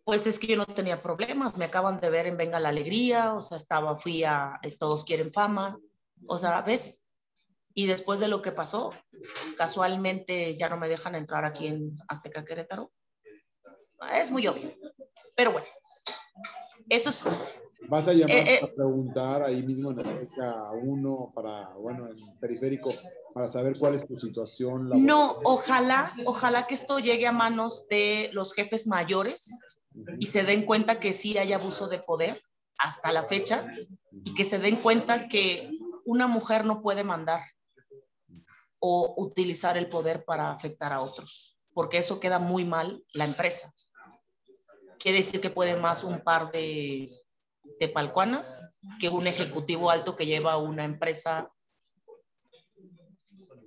Pues 0.04 0.26
es 0.26 0.38
que 0.38 0.46
yo 0.46 0.56
no 0.56 0.66
tenía 0.66 1.02
problemas, 1.02 1.58
me 1.58 1.66
acaban 1.66 2.00
de 2.00 2.10
ver 2.10 2.26
en 2.26 2.36
Venga 2.36 2.58
la 2.58 2.70
Alegría, 2.70 3.34
o 3.34 3.40
sea, 3.40 3.58
estaba, 3.58 3.98
fui 3.98 4.24
a 4.24 4.58
Todos 4.78 5.04
Quieren 5.04 5.32
Fama, 5.32 5.78
o 6.26 6.38
sea, 6.38 6.62
¿ves? 6.62 7.06
Y 7.74 7.86
después 7.86 8.18
de 8.18 8.28
lo 8.28 8.42
que 8.42 8.52
pasó, 8.52 8.92
casualmente 9.56 10.56
ya 10.56 10.68
no 10.68 10.76
me 10.76 10.88
dejan 10.88 11.14
entrar 11.14 11.44
aquí 11.44 11.68
en 11.68 11.96
Azteca 12.08 12.44
Querétaro. 12.44 12.92
Es 14.14 14.30
muy 14.30 14.46
obvio, 14.46 14.74
pero 15.36 15.52
bueno, 15.52 15.66
eso 16.88 17.10
es... 17.10 17.28
¿Vas 17.88 18.06
a 18.08 18.12
llamar 18.12 18.36
eh, 18.36 18.54
eh, 18.54 18.60
a 18.62 18.74
preguntar 18.74 19.42
ahí 19.42 19.62
mismo 19.62 19.90
en 19.90 20.00
Azteca 20.00 20.70
1 20.72 21.32
para, 21.34 21.70
bueno, 21.74 22.08
en 22.08 22.38
periférico, 22.38 22.92
para 23.32 23.48
saber 23.48 23.76
cuál 23.78 23.94
es 23.94 24.06
tu 24.06 24.16
situación? 24.16 24.88
No, 25.04 25.40
ojalá, 25.44 26.12
ojalá 26.24 26.66
que 26.66 26.74
esto 26.74 26.98
llegue 26.98 27.26
a 27.26 27.32
manos 27.32 27.86
de 27.88 28.30
los 28.32 28.52
jefes 28.54 28.86
mayores 28.86 29.58
y 30.18 30.26
se 30.26 30.44
den 30.44 30.62
cuenta 30.62 31.00
que 31.00 31.12
sí 31.12 31.38
hay 31.38 31.52
abuso 31.52 31.88
de 31.88 31.98
poder 31.98 32.40
hasta 32.78 33.12
la 33.12 33.24
fecha 33.24 33.66
y 34.24 34.34
que 34.34 34.44
se 34.44 34.58
den 34.58 34.76
cuenta 34.76 35.28
que 35.28 35.70
una 36.04 36.26
mujer 36.26 36.64
no 36.64 36.82
puede 36.82 37.04
mandar. 37.04 37.40
o 38.82 39.12
utilizar 39.18 39.76
el 39.76 39.90
poder 39.90 40.24
para 40.24 40.52
afectar 40.52 40.90
a 40.90 41.02
otros, 41.02 41.58
porque 41.74 41.98
eso 41.98 42.18
queda 42.18 42.38
muy 42.38 42.64
mal 42.64 43.04
la 43.12 43.26
empresa. 43.26 43.70
Quiere 44.98 45.18
decir 45.18 45.42
que 45.42 45.50
puede 45.50 45.76
más 45.76 46.02
un 46.02 46.20
par 46.20 46.50
de, 46.50 47.19
de 47.80 47.88
palcuanas 47.88 48.72
que 49.00 49.08
un 49.08 49.26
ejecutivo 49.26 49.90
alto 49.90 50.14
que 50.14 50.26
lleva 50.26 50.58
una 50.58 50.84
empresa. 50.84 51.50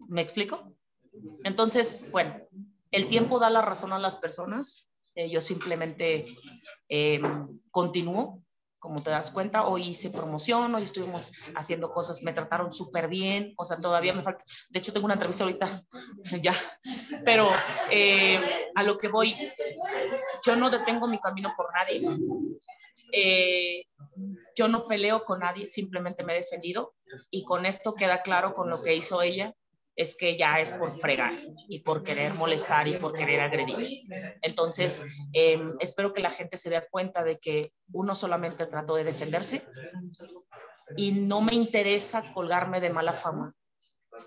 ¿Me 0.08 0.22
explico? 0.22 0.72
Entonces, 1.44 2.10
bueno, 2.12 2.38
el 2.92 3.08
tiempo 3.08 3.40
da 3.40 3.50
la 3.50 3.62
razón 3.62 3.92
a 3.92 4.00
las 4.00 4.16
personas. 4.16 4.90
Eh, 5.16 5.30
yo 5.30 5.42
simplemente 5.42 6.26
eh, 6.90 7.22
continúo 7.72 8.44
como 8.84 9.02
te 9.02 9.12
das 9.12 9.32
cuenta, 9.32 9.66
hoy 9.66 9.82
hice 9.84 10.10
promoción, 10.10 10.76
hoy 10.76 10.84
estuvimos 10.84 11.32
haciendo 11.56 11.94
cosas, 11.94 12.22
me 12.22 12.34
trataron 12.34 12.74
súper 12.74 13.08
bien, 13.08 13.54
o 13.56 13.64
sea, 13.64 13.78
todavía 13.78 14.14
me 14.14 14.22
falta, 14.22 14.44
de 14.72 14.78
hecho 14.78 14.92
tengo 14.92 15.06
una 15.06 15.14
entrevista 15.14 15.46
ahorita, 15.46 15.86
ya, 16.44 16.54
pero 17.24 17.50
eh, 17.90 18.42
a 18.76 18.84
lo 18.84 18.98
que 18.98 19.08
voy, 19.08 19.34
yo 20.46 20.58
no 20.58 20.70
detengo 20.70 21.08
mi 21.08 21.18
camino 21.18 21.54
por 21.56 21.68
nadie, 21.74 22.02
eh, 23.14 23.86
yo 24.56 24.68
no 24.68 24.86
peleo 24.88 25.24
con 25.24 25.40
nadie, 25.40 25.68
simplemente 25.68 26.24
me 26.24 26.34
he 26.34 26.40
defendido 26.40 26.96
y 27.30 27.44
con 27.44 27.66
esto 27.66 27.94
queda 27.94 28.22
claro 28.22 28.54
con 28.54 28.70
lo 28.70 28.82
que 28.82 28.96
hizo 28.96 29.22
ella, 29.22 29.54
es 29.96 30.16
que 30.16 30.36
ya 30.36 30.60
es 30.60 30.74
por 30.74 31.00
fregar 31.00 31.34
y 31.70 31.80
por 31.80 32.04
querer 32.04 32.34
molestar 32.34 32.88
y 32.88 32.94
por 32.94 33.14
querer 33.14 33.42
agredir. 33.42 34.08
Entonces, 34.42 35.06
em, 35.34 35.76
espero 35.80 36.14
que 36.14 36.22
la 36.22 36.32
gente 36.32 36.58
se 36.58 36.72
dé 36.72 36.82
cuenta 36.90 37.24
de 37.24 37.38
que 37.38 37.74
uno 37.92 38.16
solamente 38.16 38.66
trató 38.66 38.96
de 38.96 39.04
defenderse 39.04 39.62
y 40.98 41.12
no 41.12 41.42
me 41.42 41.54
interesa 41.54 42.34
colgarme 42.34 42.82
de 42.82 42.90
mala 42.90 43.14
fama 43.14 43.54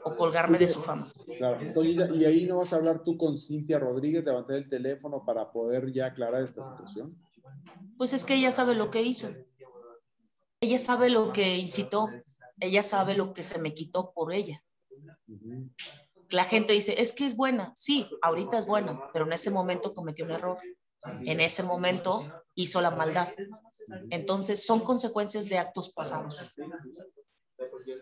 o 0.05 0.15
colgarme 0.15 0.59
de 0.59 0.69
su 0.69 0.81
fama. 0.81 1.07
Claro, 1.37 1.59
y 1.83 2.25
ahí 2.25 2.47
no 2.47 2.59
vas 2.59 2.73
a 2.73 2.77
hablar 2.77 3.03
tú 3.03 3.17
con 3.17 3.37
Cintia 3.37 3.79
Rodríguez, 3.79 4.25
levantar 4.25 4.57
el 4.57 4.69
teléfono 4.69 5.25
para 5.25 5.51
poder 5.51 5.93
ya 5.93 6.07
aclarar 6.07 6.45
esta 6.45 6.63
situación. 6.63 7.17
Pues 7.97 8.13
es 8.13 8.25
que 8.25 8.35
ella 8.35 8.53
sabe 8.53 8.75
lo 8.75 8.91
que 8.91 9.03
hizo. 9.03 9.29
Ella 10.61 10.79
sabe 10.79 11.11
lo 11.11 11.33
que 11.33 11.57
incitó. 11.57 12.09
Ella 12.61 12.83
sabe 12.83 13.15
lo 13.15 13.33
que 13.33 13.43
se 13.43 13.59
me 13.59 13.75
quitó 13.75 14.13
por 14.13 14.33
ella. 14.33 14.63
La 16.31 16.45
gente 16.45 16.73
dice, 16.73 17.01
es 17.01 17.13
que 17.13 17.27
es 17.27 17.37
buena. 17.37 17.73
Sí, 17.77 18.09
ahorita 18.23 18.59
es 18.59 18.67
buena, 18.67 19.11
pero 19.13 19.27
en 19.27 19.33
ese 19.33 19.51
momento 19.51 19.95
cometió 19.95 20.25
un 20.25 20.33
error. 20.33 20.59
En 21.21 21.41
ese 21.41 21.63
momento 21.63 22.25
hizo 22.55 22.81
la 22.81 22.91
maldad. 22.91 23.29
Entonces 24.11 24.65
son 24.67 24.81
consecuencias 24.81 25.49
de 25.49 25.59
actos 25.59 25.91
pasados. 25.91 26.55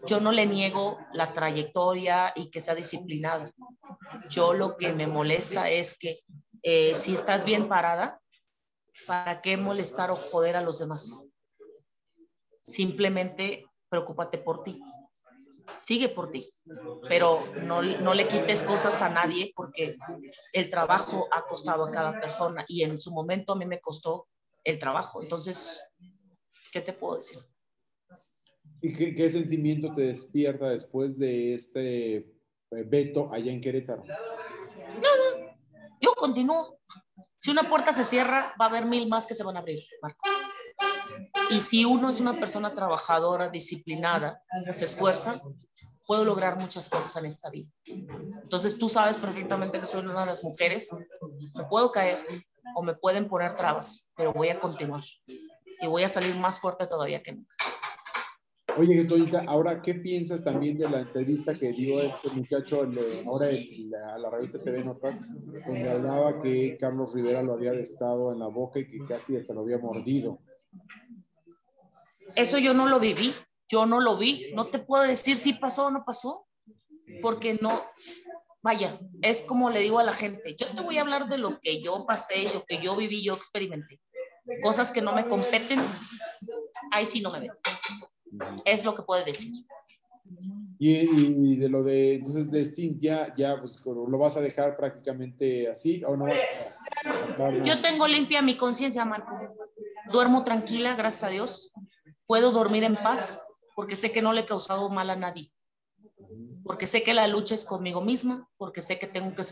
Yo 0.06 0.20
no 0.20 0.32
le 0.32 0.46
niego 0.46 0.98
la 1.12 1.32
trayectoria 1.32 2.32
y 2.34 2.50
que 2.50 2.60
sea 2.60 2.74
disciplinada. 2.74 3.52
Yo 4.30 4.54
lo 4.54 4.76
que 4.76 4.92
me 4.92 5.06
molesta 5.06 5.68
es 5.70 5.98
que 5.98 6.20
eh, 6.62 6.94
si 6.94 7.14
estás 7.14 7.44
bien 7.44 7.68
parada, 7.68 8.20
¿para 9.06 9.40
qué 9.40 9.56
molestar 9.56 10.10
o 10.10 10.16
joder 10.16 10.56
a 10.56 10.62
los 10.62 10.78
demás? 10.78 11.26
Simplemente 12.62 13.66
preocúpate 13.88 14.38
por 14.38 14.64
ti 14.64 14.80
sigue 15.76 16.08
por 16.08 16.30
ti, 16.30 16.46
pero 17.08 17.40
no, 17.62 17.82
no 17.82 18.14
le 18.14 18.26
quites 18.26 18.62
cosas 18.62 19.02
a 19.02 19.08
nadie 19.08 19.52
porque 19.54 19.96
el 20.52 20.70
trabajo 20.70 21.28
ha 21.30 21.42
costado 21.46 21.84
a 21.84 21.90
cada 21.90 22.20
persona 22.20 22.64
y 22.68 22.82
en 22.82 22.98
su 22.98 23.12
momento 23.12 23.52
a 23.52 23.56
mí 23.56 23.66
me 23.66 23.80
costó 23.80 24.28
el 24.62 24.78
trabajo. 24.78 25.22
Entonces, 25.22 25.82
¿qué 26.72 26.80
te 26.80 26.92
puedo 26.92 27.16
decir? 27.16 27.38
¿Y 28.80 28.92
qué, 28.92 29.14
qué 29.14 29.30
sentimiento 29.30 29.94
te 29.94 30.02
despierta 30.02 30.68
después 30.68 31.18
de 31.18 31.54
este 31.54 32.16
eh, 32.16 32.24
veto 32.86 33.32
allá 33.32 33.50
en 33.50 33.60
Querétaro? 33.60 34.04
Nada, 34.04 35.58
yo 36.00 36.14
continúo. 36.14 36.78
Si 37.44 37.50
una 37.50 37.68
puerta 37.68 37.92
se 37.92 38.04
cierra, 38.04 38.54
va 38.58 38.64
a 38.64 38.68
haber 38.70 38.86
mil 38.86 39.06
más 39.06 39.26
que 39.26 39.34
se 39.34 39.44
van 39.44 39.58
a 39.58 39.60
abrir, 39.60 39.84
Marco. 40.00 40.26
Y 41.50 41.60
si 41.60 41.84
uno 41.84 42.08
es 42.08 42.18
una 42.18 42.32
persona 42.32 42.74
trabajadora, 42.74 43.50
disciplinada, 43.50 44.42
se 44.72 44.86
esfuerza, 44.86 45.42
puedo 46.06 46.24
lograr 46.24 46.58
muchas 46.58 46.88
cosas 46.88 47.14
en 47.16 47.26
esta 47.26 47.50
vida. 47.50 47.68
Entonces 47.84 48.78
tú 48.78 48.88
sabes 48.88 49.18
perfectamente 49.18 49.78
que 49.78 49.84
soy 49.84 50.06
una 50.06 50.20
de 50.20 50.24
las 50.24 50.42
mujeres, 50.42 50.88
me 51.54 51.64
puedo 51.64 51.92
caer 51.92 52.26
o 52.76 52.82
me 52.82 52.94
pueden 52.94 53.28
poner 53.28 53.54
trabas, 53.56 54.10
pero 54.16 54.32
voy 54.32 54.48
a 54.48 54.58
continuar 54.58 55.04
y 55.26 55.86
voy 55.86 56.02
a 56.02 56.08
salir 56.08 56.34
más 56.36 56.58
fuerte 56.60 56.86
todavía 56.86 57.22
que 57.22 57.32
nunca. 57.32 57.54
Oye, 58.76 58.94
Getolita, 58.94 59.44
ahora, 59.46 59.80
¿qué 59.80 59.94
piensas 59.94 60.42
también 60.42 60.76
de 60.76 60.88
la 60.88 61.00
entrevista 61.00 61.54
que 61.54 61.72
dio 61.72 62.00
este 62.00 62.30
muchacho 62.30 62.88
ahora 63.24 63.46
a 64.14 64.18
la 64.18 64.30
revista 64.30 64.58
TV 64.58 64.84
Notas, 64.84 65.20
donde 65.66 65.88
hablaba 65.88 66.42
que 66.42 66.76
Carlos 66.78 67.12
Rivera 67.12 67.42
lo 67.42 67.52
había 67.52 67.72
estado 67.74 68.32
en 68.32 68.40
la 68.40 68.48
boca 68.48 68.80
y 68.80 68.88
que 68.88 69.04
casi 69.06 69.36
hasta 69.36 69.54
lo 69.54 69.60
había 69.60 69.78
mordido? 69.78 70.38
Eso 72.34 72.58
yo 72.58 72.74
no 72.74 72.88
lo 72.88 72.98
viví, 72.98 73.32
yo 73.68 73.86
no 73.86 74.00
lo 74.00 74.16
vi, 74.16 74.52
no 74.54 74.66
te 74.66 74.80
puedo 74.80 75.04
decir 75.04 75.36
si 75.36 75.52
pasó 75.52 75.86
o 75.86 75.90
no 75.92 76.04
pasó, 76.04 76.48
porque 77.22 77.54
no, 77.60 77.80
vaya, 78.60 78.98
es 79.22 79.42
como 79.42 79.70
le 79.70 79.80
digo 79.80 80.00
a 80.00 80.04
la 80.04 80.12
gente, 80.12 80.56
yo 80.56 80.66
te 80.66 80.82
voy 80.82 80.98
a 80.98 81.02
hablar 81.02 81.28
de 81.28 81.38
lo 81.38 81.60
que 81.60 81.80
yo 81.80 82.04
pasé, 82.06 82.50
lo 82.52 82.64
que 82.64 82.78
yo 82.82 82.96
viví, 82.96 83.22
yo 83.22 83.34
experimenté. 83.34 84.00
Cosas 84.62 84.90
que 84.90 85.00
no 85.00 85.12
me 85.12 85.26
competen, 85.26 85.80
ahí 86.90 87.06
sí 87.06 87.20
no 87.20 87.30
me 87.30 87.40
veo. 87.40 87.54
Es 88.64 88.84
lo 88.84 88.94
que 88.94 89.02
puede 89.02 89.24
decir. 89.24 89.52
Y, 90.78 91.56
de 91.56 91.68
lo 91.68 91.82
de, 91.82 92.14
entonces, 92.14 92.50
de 92.50 92.66
Cintia, 92.66 93.32
ya 93.36 93.58
pues 93.60 93.80
lo 93.84 94.18
vas 94.18 94.36
a 94.36 94.40
dejar 94.40 94.76
prácticamente 94.76 95.68
así 95.68 96.02
o 96.04 96.16
no 96.16 96.24
vas 96.26 96.36
a... 97.38 97.50
Yo 97.62 97.80
tengo 97.80 98.06
limpia 98.06 98.42
mi 98.42 98.56
conciencia, 98.56 99.04
Marco. 99.04 99.32
Duermo 100.12 100.44
tranquila, 100.44 100.94
gracias 100.94 101.22
a 101.24 101.28
Dios 101.28 101.74
puedo 102.26 102.52
dormir 102.52 102.84
en 102.84 102.96
paz 102.96 103.46
porque 103.74 103.96
sé 103.96 104.12
que 104.12 104.22
no 104.22 104.32
le 104.32 104.42
he 104.42 104.46
causado 104.46 104.88
mal 104.88 105.10
a 105.10 105.16
nadie, 105.16 105.52
porque 106.62 106.86
sé 106.86 107.02
que 107.02 107.14
la 107.14 107.26
lucha 107.26 107.54
es 107.54 107.64
conmigo 107.64 108.00
misma, 108.00 108.48
porque 108.56 108.82
sé 108.82 108.98
que 108.98 109.06
tengo 109.06 109.34
que 109.34 109.42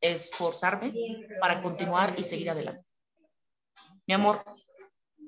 esforzarme 0.00 0.92
para 1.40 1.60
continuar 1.60 2.14
y 2.18 2.24
seguir 2.24 2.50
adelante. 2.50 2.84
Mi 4.06 4.14
amor, 4.14 4.42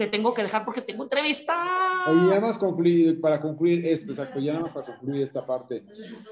te 0.03 0.09
tengo 0.09 0.35
que 0.35 0.43
dejar 0.43 0.65
porque 0.65 0.83
tengo 0.83 1.05
entrevista. 1.05 2.05
Oye, 2.09 2.35
ya 2.35 2.41
más 2.41 2.59
concluir, 2.59 3.21
para 3.21 3.41
concluir 3.41 3.87
esto, 3.87 4.11
exacto, 4.11 4.41
ya 4.41 4.53
nada 4.53 4.65
más 4.65 4.73
para 4.73 4.87
concluir 4.87 5.23
esta 5.23 5.47
parte, 5.47 5.85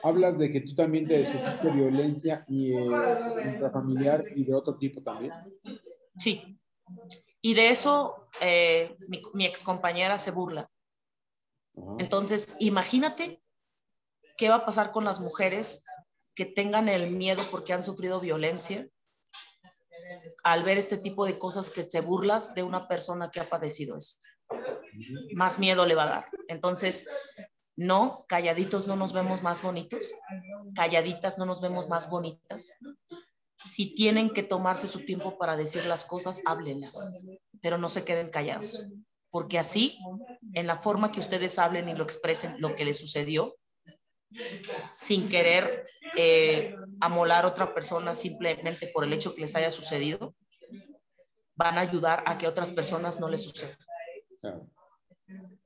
hablas 0.03 0.37
de 0.39 0.51
que 0.51 0.63
tú 0.63 0.75
también 0.75 1.07
te 1.07 1.25
sufriste 1.25 1.71
violencia 1.71 2.45
y, 2.49 2.73
eh, 2.73 2.89
intrafamiliar 3.55 4.25
y 4.35 4.45
de 4.45 4.55
otro 4.55 4.77
tipo 4.77 5.01
también. 5.03 5.33
Sí, 6.19 6.59
y 7.41 7.55
de 7.55 7.69
eso 7.69 8.27
eh, 8.41 8.97
mi, 9.09 9.23
mi 9.35 9.47
ex 9.47 9.63
compañera 9.63 10.19
se 10.19 10.33
burla. 10.33 10.69
Entonces, 11.99 12.57
imagínate 12.59 13.41
qué 14.37 14.49
va 14.49 14.57
a 14.57 14.67
pasar 14.67 14.91
con 14.91 15.05
las 15.05 15.21
mujeres 15.21 15.85
que 16.35 16.45
tengan 16.45 16.89
el 16.89 17.13
miedo 17.13 17.43
porque 17.53 17.73
han 17.73 17.85
sufrido 17.85 18.19
violencia 18.21 18.89
al 20.45 20.63
ver 20.63 20.79
este 20.79 20.99
tipo 20.99 21.27
de 21.27 21.39
cosas 21.39 21.71
que 21.71 21.85
te 21.85 22.01
burlas 22.01 22.55
de 22.55 22.63
una 22.63 22.89
persona 22.89 23.31
que 23.31 23.41
ha 23.41 23.49
padecido 23.49 23.97
eso. 23.97 24.17
Más 25.35 25.59
miedo 25.59 25.87
le 25.87 25.95
va 25.95 26.05
a 26.05 26.11
dar. 26.11 26.27
Entonces, 26.49 27.07
no, 27.77 28.25
calladitos 28.29 28.87
no 28.89 28.97
nos 28.97 29.13
vemos 29.13 29.43
más 29.43 29.63
bonitos, 29.63 30.13
calladitas 30.75 31.39
no 31.39 31.47
nos 31.47 31.61
vemos 31.61 31.89
más 31.89 32.11
bonitas, 32.11 32.75
si 33.57 33.95
tienen 33.95 34.31
que 34.31 34.43
tomarse 34.43 34.89
su 34.89 35.05
tiempo 35.05 35.39
para 35.39 35.57
decir 35.57 35.85
las 35.85 36.05
cosas, 36.05 36.43
háblenlas, 36.47 37.15
pero 37.61 37.79
no 37.79 37.89
se 37.89 38.05
queden 38.05 38.31
callados, 38.31 38.87
porque 39.31 39.59
así, 39.59 39.99
en 40.55 40.67
la 40.67 40.81
forma 40.81 41.13
que 41.13 41.21
ustedes 41.21 41.59
hablen 41.59 41.89
y 41.89 41.95
lo 41.95 42.05
expresen 42.05 42.61
lo 42.61 42.75
que 42.75 42.85
les 42.85 42.99
sucedió, 42.99 43.57
sin 44.93 45.29
querer 45.29 45.87
eh, 46.17 46.75
amolar 47.01 47.45
a 47.45 47.49
otra 47.49 47.75
persona 47.75 48.15
simplemente 48.15 48.89
por 48.89 49.05
el 49.05 49.13
hecho 49.13 49.35
que 49.35 49.43
les 49.43 49.57
haya 49.57 49.71
sucedido, 49.71 50.35
van 51.57 51.79
a 51.79 51.83
ayudar 51.83 52.23
a 52.27 52.39
que 52.39 52.47
otras 52.47 52.71
personas 52.71 53.21
no 53.21 53.29
les 53.29 53.43
suceda. 53.43 53.77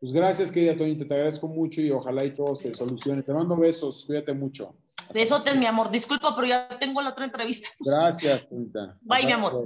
Pues 0.00 0.12
gracias, 0.12 0.52
querida 0.52 0.76
Toñita, 0.76 1.06
te 1.06 1.14
agradezco 1.14 1.48
mucho 1.48 1.80
y 1.80 1.90
ojalá 1.90 2.24
y 2.24 2.34
todo 2.34 2.56
se 2.56 2.74
solucione. 2.74 3.22
Te 3.22 3.32
mando 3.32 3.56
besos, 3.56 4.04
cuídate 4.04 4.34
mucho. 4.34 4.74
Besotes, 5.12 5.56
mi 5.56 5.66
amor. 5.66 5.90
Disculpa, 5.90 6.34
pero 6.34 6.46
ya 6.48 6.68
tengo 6.78 7.00
la 7.02 7.10
otra 7.10 7.24
entrevista. 7.24 7.68
Gracias, 7.80 8.46
Bye, 8.50 9.26
mi 9.26 9.32
amor. 9.32 9.64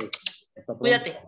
Cuídate. 0.79 1.19